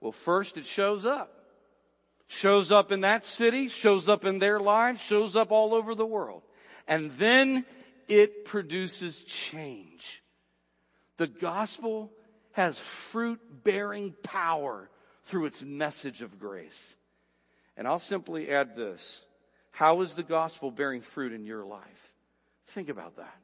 [0.00, 1.35] Well, first it shows up
[2.28, 6.06] shows up in that city, shows up in their lives, shows up all over the
[6.06, 6.42] world.
[6.88, 7.64] And then
[8.08, 10.22] it produces change.
[11.16, 12.12] The gospel
[12.52, 14.88] has fruit bearing power
[15.24, 16.96] through its message of grace.
[17.76, 19.24] And I'll simply add this.
[19.70, 22.12] How is the gospel bearing fruit in your life?
[22.66, 23.36] Think about that.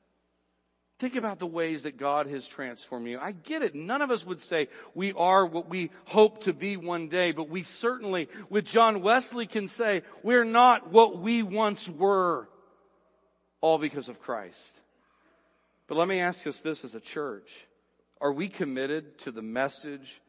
[1.03, 3.19] Think about the ways that God has transformed you.
[3.19, 3.75] I get it.
[3.75, 7.49] None of us would say we are what we hope to be one day, but
[7.49, 12.49] we certainly, with John Wesley, can say we're not what we once were,
[13.61, 14.71] all because of Christ.
[15.89, 17.67] But let me ask us this as a church.
[18.21, 20.21] Are we committed to the message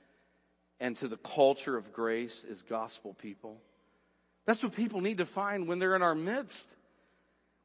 [0.79, 3.61] and to the culture of grace as gospel people?
[4.47, 6.67] That's what people need to find when they're in our midst.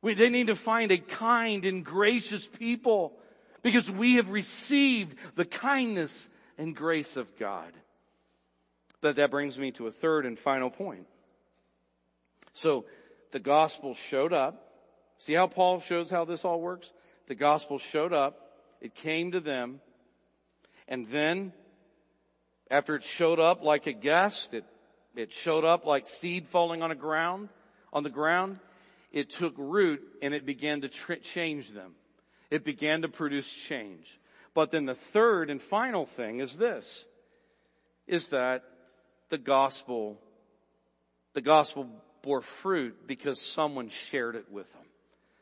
[0.01, 3.19] We, they need to find a kind and gracious people
[3.63, 7.73] because we have received the kindness and grace of God.
[9.01, 11.07] That, that brings me to a third and final point.
[12.53, 12.87] So
[13.33, 14.65] the gospel showed up.
[15.19, 16.93] See how Paul shows how this all works?
[17.27, 18.53] The gospel showed up.
[18.81, 19.81] It came to them.
[20.87, 21.53] And then
[22.71, 24.65] after it showed up like a guest, it,
[25.17, 27.49] it showed up like seed falling on a ground,
[27.93, 28.61] on the ground
[29.13, 31.93] it took root and it began to tr- change them.
[32.51, 34.19] It began to produce change.
[34.55, 37.09] But then the third and final thing is this,
[38.07, 38.65] is that
[39.29, 40.19] the gospel,
[41.35, 41.89] the gospel
[42.23, 44.83] bore fruit because someone shared it with them.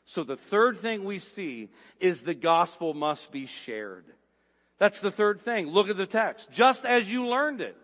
[0.05, 4.05] So the third thing we see is the gospel must be shared.
[4.79, 5.69] That's the third thing.
[5.69, 6.53] Look at the text.
[6.53, 7.77] Just as you learned it.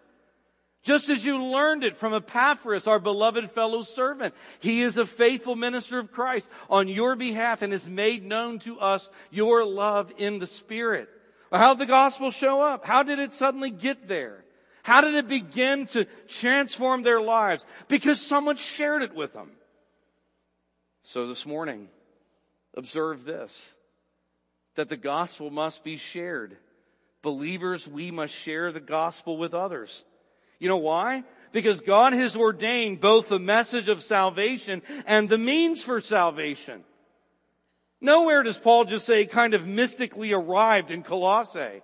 [0.82, 4.34] Just as you learned it from Epaphras, our beloved fellow servant.
[4.58, 8.80] He is a faithful minister of Christ on your behalf and has made known to
[8.80, 11.08] us your love in the Spirit.
[11.52, 12.84] How did the gospel show up?
[12.84, 14.44] How did it suddenly get there?
[14.82, 17.66] How did it begin to transform their lives?
[17.86, 19.52] Because someone shared it with them.
[21.02, 21.88] So this morning,
[22.76, 23.72] observe this,
[24.74, 26.56] that the gospel must be shared.
[27.22, 30.04] Believers, we must share the gospel with others.
[30.62, 31.24] You know why?
[31.50, 36.84] Because God has ordained both the message of salvation and the means for salvation.
[38.00, 41.82] Nowhere does Paul just say kind of mystically arrived in Colossae.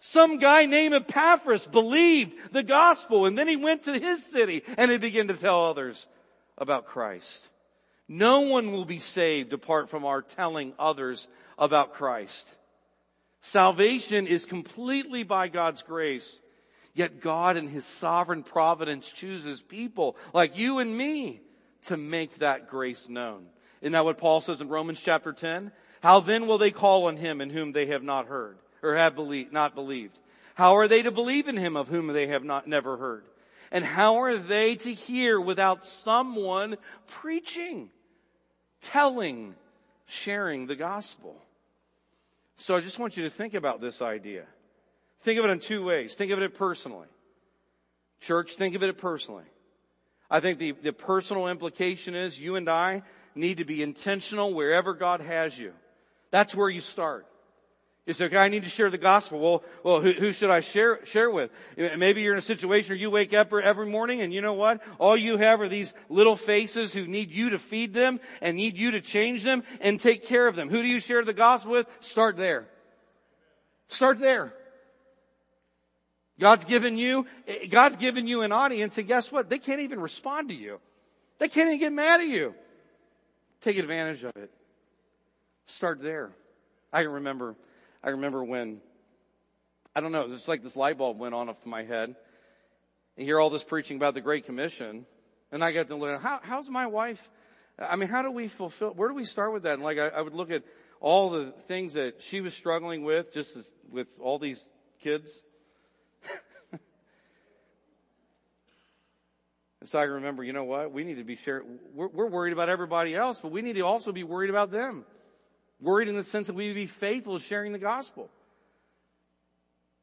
[0.00, 4.90] Some guy named Epaphras believed the gospel and then he went to his city and
[4.90, 6.08] he began to tell others
[6.56, 7.46] about Christ.
[8.08, 12.56] No one will be saved apart from our telling others about Christ.
[13.42, 16.40] Salvation is completely by God's grace
[16.94, 21.40] Yet God in His sovereign providence chooses people like you and me
[21.86, 23.46] to make that grace known.
[23.80, 25.72] Isn't that what Paul says in Romans chapter 10?
[26.00, 29.14] How then will they call on Him in whom they have not heard or have
[29.14, 30.18] believed, not believed?
[30.54, 33.24] How are they to believe in Him of whom they have not, never heard?
[33.72, 36.76] And how are they to hear without someone
[37.08, 37.90] preaching,
[38.80, 39.56] telling,
[40.06, 41.42] sharing the gospel?
[42.56, 44.44] So I just want you to think about this idea.
[45.20, 46.14] Think of it in two ways.
[46.14, 47.08] Think of it personally.
[48.20, 49.44] Church, think of it personally.
[50.30, 53.02] I think the, the personal implication is you and I
[53.34, 55.72] need to be intentional wherever God has you.
[56.30, 57.26] That's where you start.
[58.06, 59.40] You say, okay, I need to share the gospel.
[59.40, 61.50] Well, well, who, who, should I share, share with?
[61.76, 64.82] Maybe you're in a situation where you wake up every morning and you know what?
[64.98, 68.76] All you have are these little faces who need you to feed them and need
[68.76, 70.68] you to change them and take care of them.
[70.68, 71.86] Who do you share the gospel with?
[72.00, 72.66] Start there.
[73.88, 74.52] Start there.
[76.38, 77.26] God's given you,
[77.70, 79.48] God's given you an audience and guess what?
[79.48, 80.80] They can't even respond to you.
[81.38, 82.54] They can't even get mad at you.
[83.60, 84.50] Take advantage of it.
[85.66, 86.32] Start there.
[86.92, 87.54] I remember,
[88.02, 88.80] I remember when,
[89.94, 92.14] I don't know, it's like this light bulb went on off my head.
[93.16, 95.06] You hear all this preaching about the Great Commission,
[95.52, 97.30] and I got to look at how, how's my wife?
[97.78, 99.74] I mean, how do we fulfill, where do we start with that?
[99.74, 100.64] And like, I, I would look at
[101.00, 104.68] all the things that she was struggling with, just as, with all these
[105.00, 105.42] kids
[109.88, 110.92] so I remember, you know what?
[110.92, 111.78] We need to be sharing.
[111.94, 115.04] We're, we're, worried about everybody else, but we need to also be worried about them.
[115.80, 118.30] Worried in the sense that we be faithful sharing the gospel.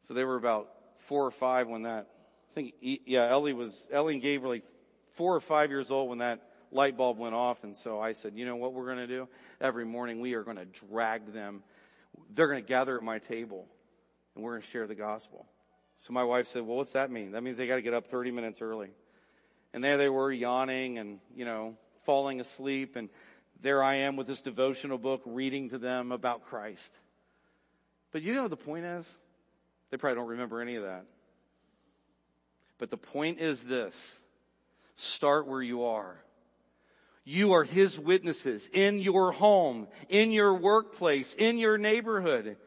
[0.02, 0.70] So they were about
[1.00, 2.08] four or five when that,
[2.52, 4.64] I think, yeah, Ellie was, Ellie and Gabe were like
[5.14, 7.64] four or five years old when that light bulb went off.
[7.64, 9.28] And so I said, you know what we're going to do?
[9.60, 11.64] Every morning we are going to drag them.
[12.34, 13.68] They're going to gather at my table
[14.36, 15.46] and we're going to share the gospel.
[15.98, 17.32] So my wife said, well, what's that mean?
[17.32, 18.90] That means they got to get up 30 minutes early.
[19.74, 22.96] And there they were yawning and, you know, falling asleep.
[22.96, 23.10] And
[23.62, 26.94] there I am with this devotional book reading to them about Christ.
[28.12, 29.18] But you know what the point is?
[29.90, 31.06] They probably don't remember any of that.
[32.78, 34.20] But the point is this.
[34.96, 36.16] Start where you are.
[37.24, 42.58] You are His witnesses in your home, in your workplace, in your neighborhood.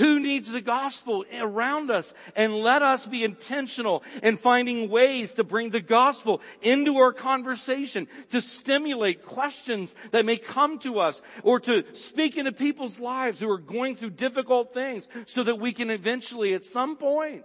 [0.00, 2.14] Who needs the gospel around us?
[2.34, 8.08] And let us be intentional in finding ways to bring the gospel into our conversation,
[8.30, 13.50] to stimulate questions that may come to us, or to speak into people's lives who
[13.50, 17.44] are going through difficult things so that we can eventually, at some point,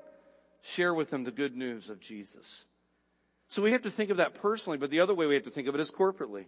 [0.61, 2.67] share with them the good news of Jesus.
[3.49, 5.49] So we have to think of that personally, but the other way we have to
[5.49, 6.45] think of it is corporately.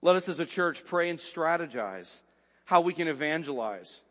[0.00, 2.22] Let us as a church pray and strategize
[2.66, 4.04] how we can evangelize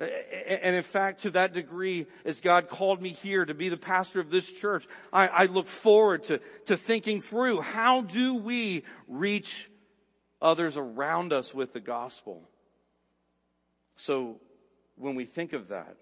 [0.00, 4.18] and in fact, to that degree, as God called me here to be the pastor
[4.18, 9.70] of this church, I, I, look forward to, to thinking through how do we reach
[10.40, 12.48] others around us with the gospel?
[13.96, 14.40] So
[14.96, 15.96] when we think of that,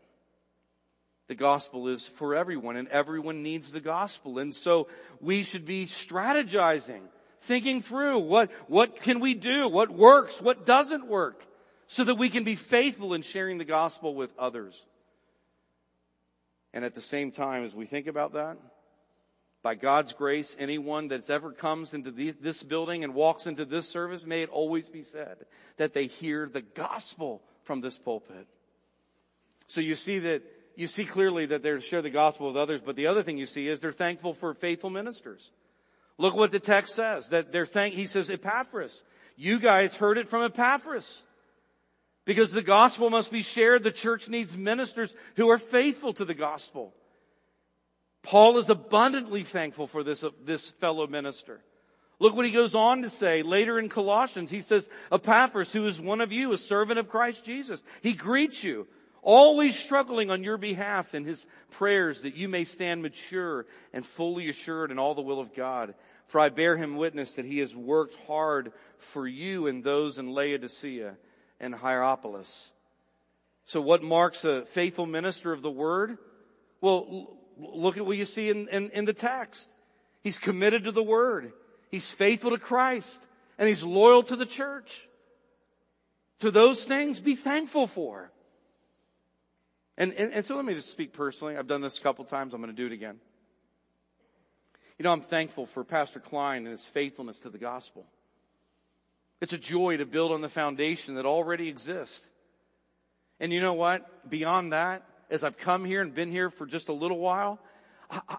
[1.27, 4.39] the gospel is for everyone and everyone needs the gospel.
[4.39, 4.87] And so
[5.21, 7.03] we should be strategizing,
[7.41, 9.69] thinking through what, what can we do?
[9.69, 10.41] What works?
[10.41, 11.45] What doesn't work?
[11.89, 14.85] So that we can be faithful in sharing the gospel with others.
[16.75, 18.59] And at the same time, as we think about that,
[19.63, 24.27] by God's grace, anyone that's ever comes into this building and walks into this service,
[24.27, 25.39] may it always be said
[25.79, 28.47] that they hear the gospel from this pulpit.
[29.67, 30.43] So you see that,
[30.77, 33.39] you see clearly that they're to share the gospel with others, but the other thing
[33.39, 35.53] you see is they're thankful for faithful ministers.
[36.19, 39.05] Look what the text says, that they're thank, he says Epaphras.
[39.37, 41.25] You guys heard it from Epaphras.
[42.29, 46.35] Because the gospel must be shared, the church needs ministers who are faithful to the
[46.35, 46.93] gospel.
[48.23, 51.63] Paul is abundantly thankful for this, uh, this fellow minister.
[52.19, 54.51] Look what he goes on to say later in Colossians.
[54.51, 57.83] He says, Epaphras, who is one of you, a servant of Christ Jesus.
[58.03, 58.87] He greets you,
[59.23, 63.65] always struggling on your behalf in his prayers that you may stand mature
[63.95, 65.95] and fully assured in all the will of God.
[66.27, 70.35] For I bear him witness that he has worked hard for you and those in
[70.35, 71.17] Laodicea
[71.61, 72.71] and Hierapolis.
[73.65, 76.19] So what marks a faithful minister of the word?
[76.81, 79.69] Well, look at what you see in, in, in the text.
[80.23, 81.53] He's committed to the word.
[81.91, 83.23] He's faithful to Christ
[83.59, 85.07] and he's loyal to the church.
[86.41, 88.31] To those things, be thankful for.
[89.97, 91.57] And, and, and so let me just speak personally.
[91.57, 92.55] I've done this a couple times.
[92.55, 93.19] I'm going to do it again.
[94.97, 98.07] You know, I'm thankful for Pastor Klein and his faithfulness to the gospel.
[99.41, 102.29] It's a joy to build on the foundation that already exists.
[103.41, 104.29] And you know what?
[104.29, 107.61] Beyond that, as I've come here and been here for just a little while,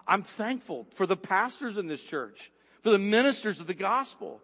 [0.06, 2.50] I'm thankful for the pastors in this church,
[2.82, 4.42] for the ministers of the gospel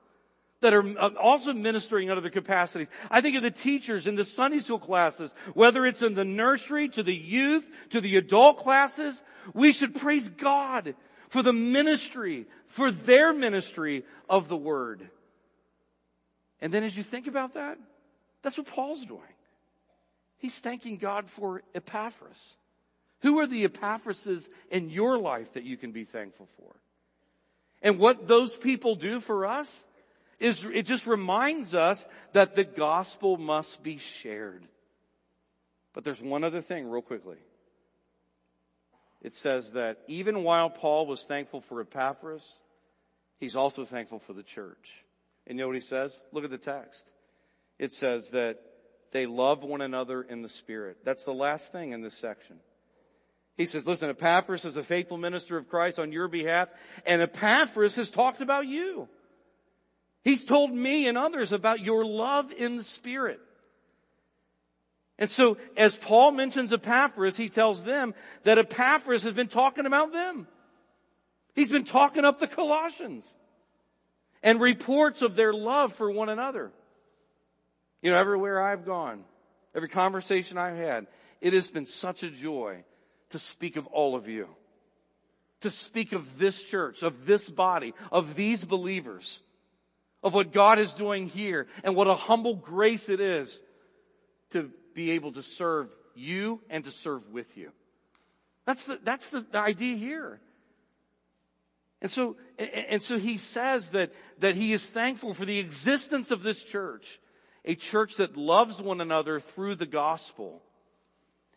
[0.61, 2.89] that are uh, also ministering under their capacities.
[3.11, 6.89] I think of the teachers in the Sunday school classes, whether it's in the nursery
[6.91, 10.95] to the youth to the adult classes, we should praise God
[11.29, 15.11] for the ministry, for their ministry of the word.
[16.61, 17.79] And then as you think about that,
[18.43, 19.21] that's what Paul's doing.
[20.39, 22.57] He's thanking God for Epaphras.
[23.21, 26.77] Who are the Epaphrases in your life that you can be thankful for?
[27.83, 29.85] And what those people do for us
[30.39, 34.67] is it just reminds us that the gospel must be shared.
[35.95, 37.39] But there's one other thing real quickly.
[39.23, 42.61] It says that even while Paul was thankful for Epaphras,
[43.41, 45.06] he's also thankful for the church.
[45.47, 46.21] And you know what he says?
[46.33, 47.11] Look at the text.
[47.79, 48.59] It says that
[49.13, 50.99] they love one another in the Spirit.
[51.05, 52.57] That's the last thing in this section.
[53.57, 56.69] He says, listen, Epaphras is a faithful minister of Christ on your behalf,
[57.07, 59.09] and Epaphras has talked about you.
[60.23, 63.41] He's told me and others about your love in the Spirit.
[65.19, 70.13] And so, as Paul mentions Epaphras, he tells them that Epaphras has been talking about
[70.13, 70.47] them.
[71.55, 73.35] He's been talking up the Colossians
[74.43, 76.71] and reports of their love for one another.
[78.03, 79.25] You know, everywhere I've gone,
[79.75, 81.07] every conversation I've had,
[81.41, 82.85] it has been such a joy
[83.31, 84.49] to speak of all of you.
[85.61, 89.41] To speak of this church, of this body, of these believers,
[90.23, 93.61] of what God is doing here, and what a humble grace it is
[94.51, 97.73] to be able to serve you and to serve with you.
[98.67, 100.41] That's the, that's the, the idea here.
[102.07, 106.45] And so, and so he says that, that he is thankful for the existence of
[106.45, 107.19] this church
[107.65, 110.63] a church that loves one another through the gospel.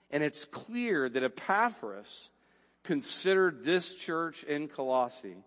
[0.09, 2.31] And it's clear that Epaphras
[2.83, 5.37] considered this church in Colossae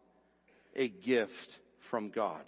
[0.76, 2.44] a gift from God.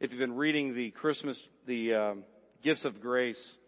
[0.00, 2.24] If you've been reading the Christmas, the um,
[2.62, 3.58] gifts of grace,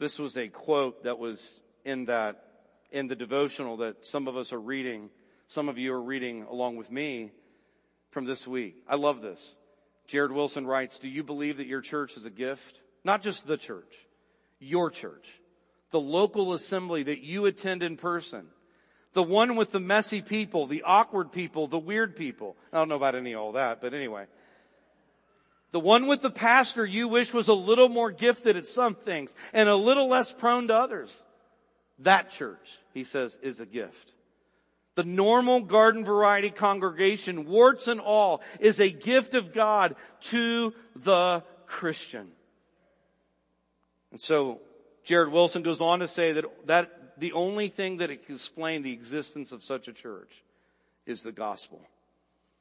[0.00, 2.42] this was a quote that was in that,
[2.90, 5.10] in the devotional that some of us are reading.
[5.48, 7.30] Some of you are reading along with me
[8.10, 8.76] from this week.
[8.88, 9.56] I love this.
[10.06, 12.80] Jared Wilson writes, Do you believe that your church is a gift?
[13.04, 14.06] Not just the church,
[14.58, 15.40] your church.
[15.90, 18.46] The local assembly that you attend in person.
[19.12, 22.56] The one with the messy people, the awkward people, the weird people.
[22.72, 24.26] I don't know about any of all that, but anyway.
[25.70, 29.34] The one with the pastor you wish was a little more gifted at some things
[29.52, 31.24] and a little less prone to others.
[32.00, 34.13] That church, he says, is a gift.
[34.94, 41.42] The normal garden variety congregation, warts and all, is a gift of God to the
[41.66, 42.28] Christian.
[44.12, 44.60] And so
[45.02, 48.92] Jared Wilson goes on to say that, that the only thing that can explain the
[48.92, 50.44] existence of such a church
[51.06, 51.82] is the gospel.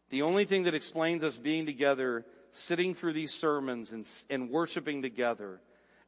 [0.09, 5.01] The only thing that explains us being together, sitting through these sermons and, and worshiping
[5.01, 5.59] together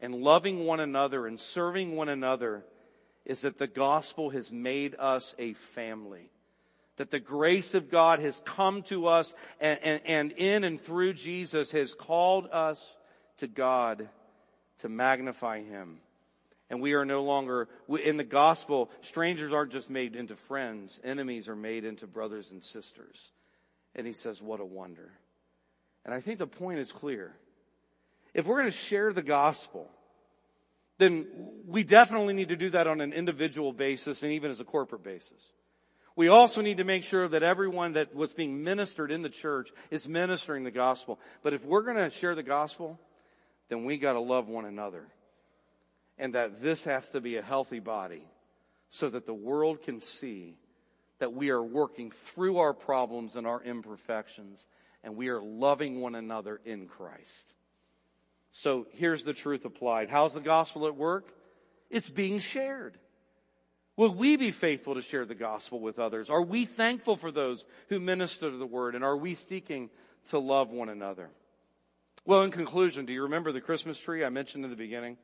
[0.02, 2.64] and loving one another and serving one another
[3.26, 6.30] is that the gospel has made us a family.
[6.98, 11.14] That the grace of God has come to us and, and, and in and through
[11.14, 12.96] Jesus has called us
[13.38, 14.08] to God
[14.80, 15.98] to magnify Him.
[16.70, 17.68] And we are no longer,
[18.02, 22.64] in the gospel, strangers aren't just made into friends, enemies are made into brothers and
[22.64, 23.32] sisters.
[23.94, 25.12] And he says, what a wonder.
[26.06, 27.34] And I think the point is clear.
[28.34, 29.90] If we're going to share the gospel,
[30.98, 31.28] then
[31.68, 35.04] we definitely need to do that on an individual basis and even as a corporate
[35.04, 35.52] basis.
[36.16, 39.72] We also need to make sure that everyone that was being ministered in the church
[39.92, 41.20] is ministering the gospel.
[41.44, 43.00] But if we're going to share the gospel,
[43.68, 45.06] then we got to love one another.
[46.18, 48.26] And that this has to be a healthy body
[48.90, 50.56] so that the world can see
[51.20, 54.68] that we are working through our problems and our imperfections,
[55.04, 57.54] and we are loving one another in Christ.
[58.58, 60.08] So here's the truth applied.
[60.10, 61.28] How's the gospel at work?
[61.90, 62.98] It's being shared.
[63.98, 66.30] Will we be faithful to share the gospel with others?
[66.30, 68.96] Are we thankful for those who minister the word?
[68.96, 69.90] And are we seeking
[70.30, 71.32] to love one another?
[72.24, 75.18] Well, in conclusion, do you remember the Christmas tree I mentioned in the beginning?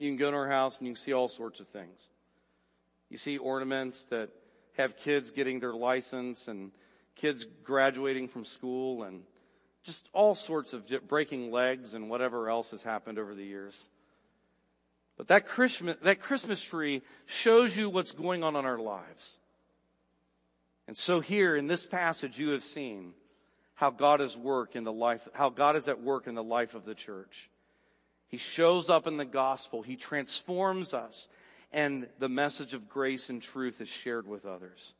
[0.00, 2.10] You can go to our house and you can see all sorts of things.
[3.10, 4.30] You see ornaments that
[4.76, 6.72] have kids getting their license and
[7.14, 9.22] kids graduating from school and
[9.82, 13.86] just all sorts of breaking legs and whatever else has happened over the years.
[15.16, 19.38] But that Christmas, that Christmas tree shows you what's going on in our lives.
[20.86, 23.12] And so here in this passage, you have seen
[23.74, 26.74] how God is work in the life, how God is at work in the life
[26.74, 27.50] of the church.
[28.28, 29.82] He shows up in the gospel.
[29.82, 31.28] He transforms us
[31.72, 34.94] and the message of grace and truth is shared with others.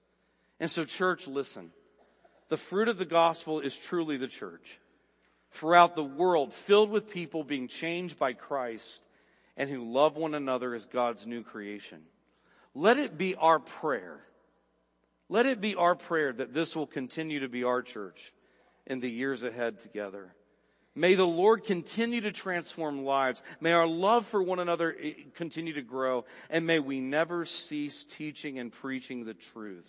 [0.59, 1.71] And so church, listen.
[2.51, 4.81] The fruit of the gospel is truly the church
[5.53, 9.07] throughout the world, filled with people being changed by Christ
[9.57, 12.03] and who love one another as God's new creation.
[12.75, 14.21] Let it be our prayer.
[15.29, 18.33] Let it be our prayer that this will continue to be our church
[18.85, 20.35] in the years ahead together.
[20.97, 23.45] May the Lord continue to transform lives.
[23.61, 26.25] May our love for one another eh, continue to grow.
[26.51, 29.89] And may we never cease teaching and preaching the truth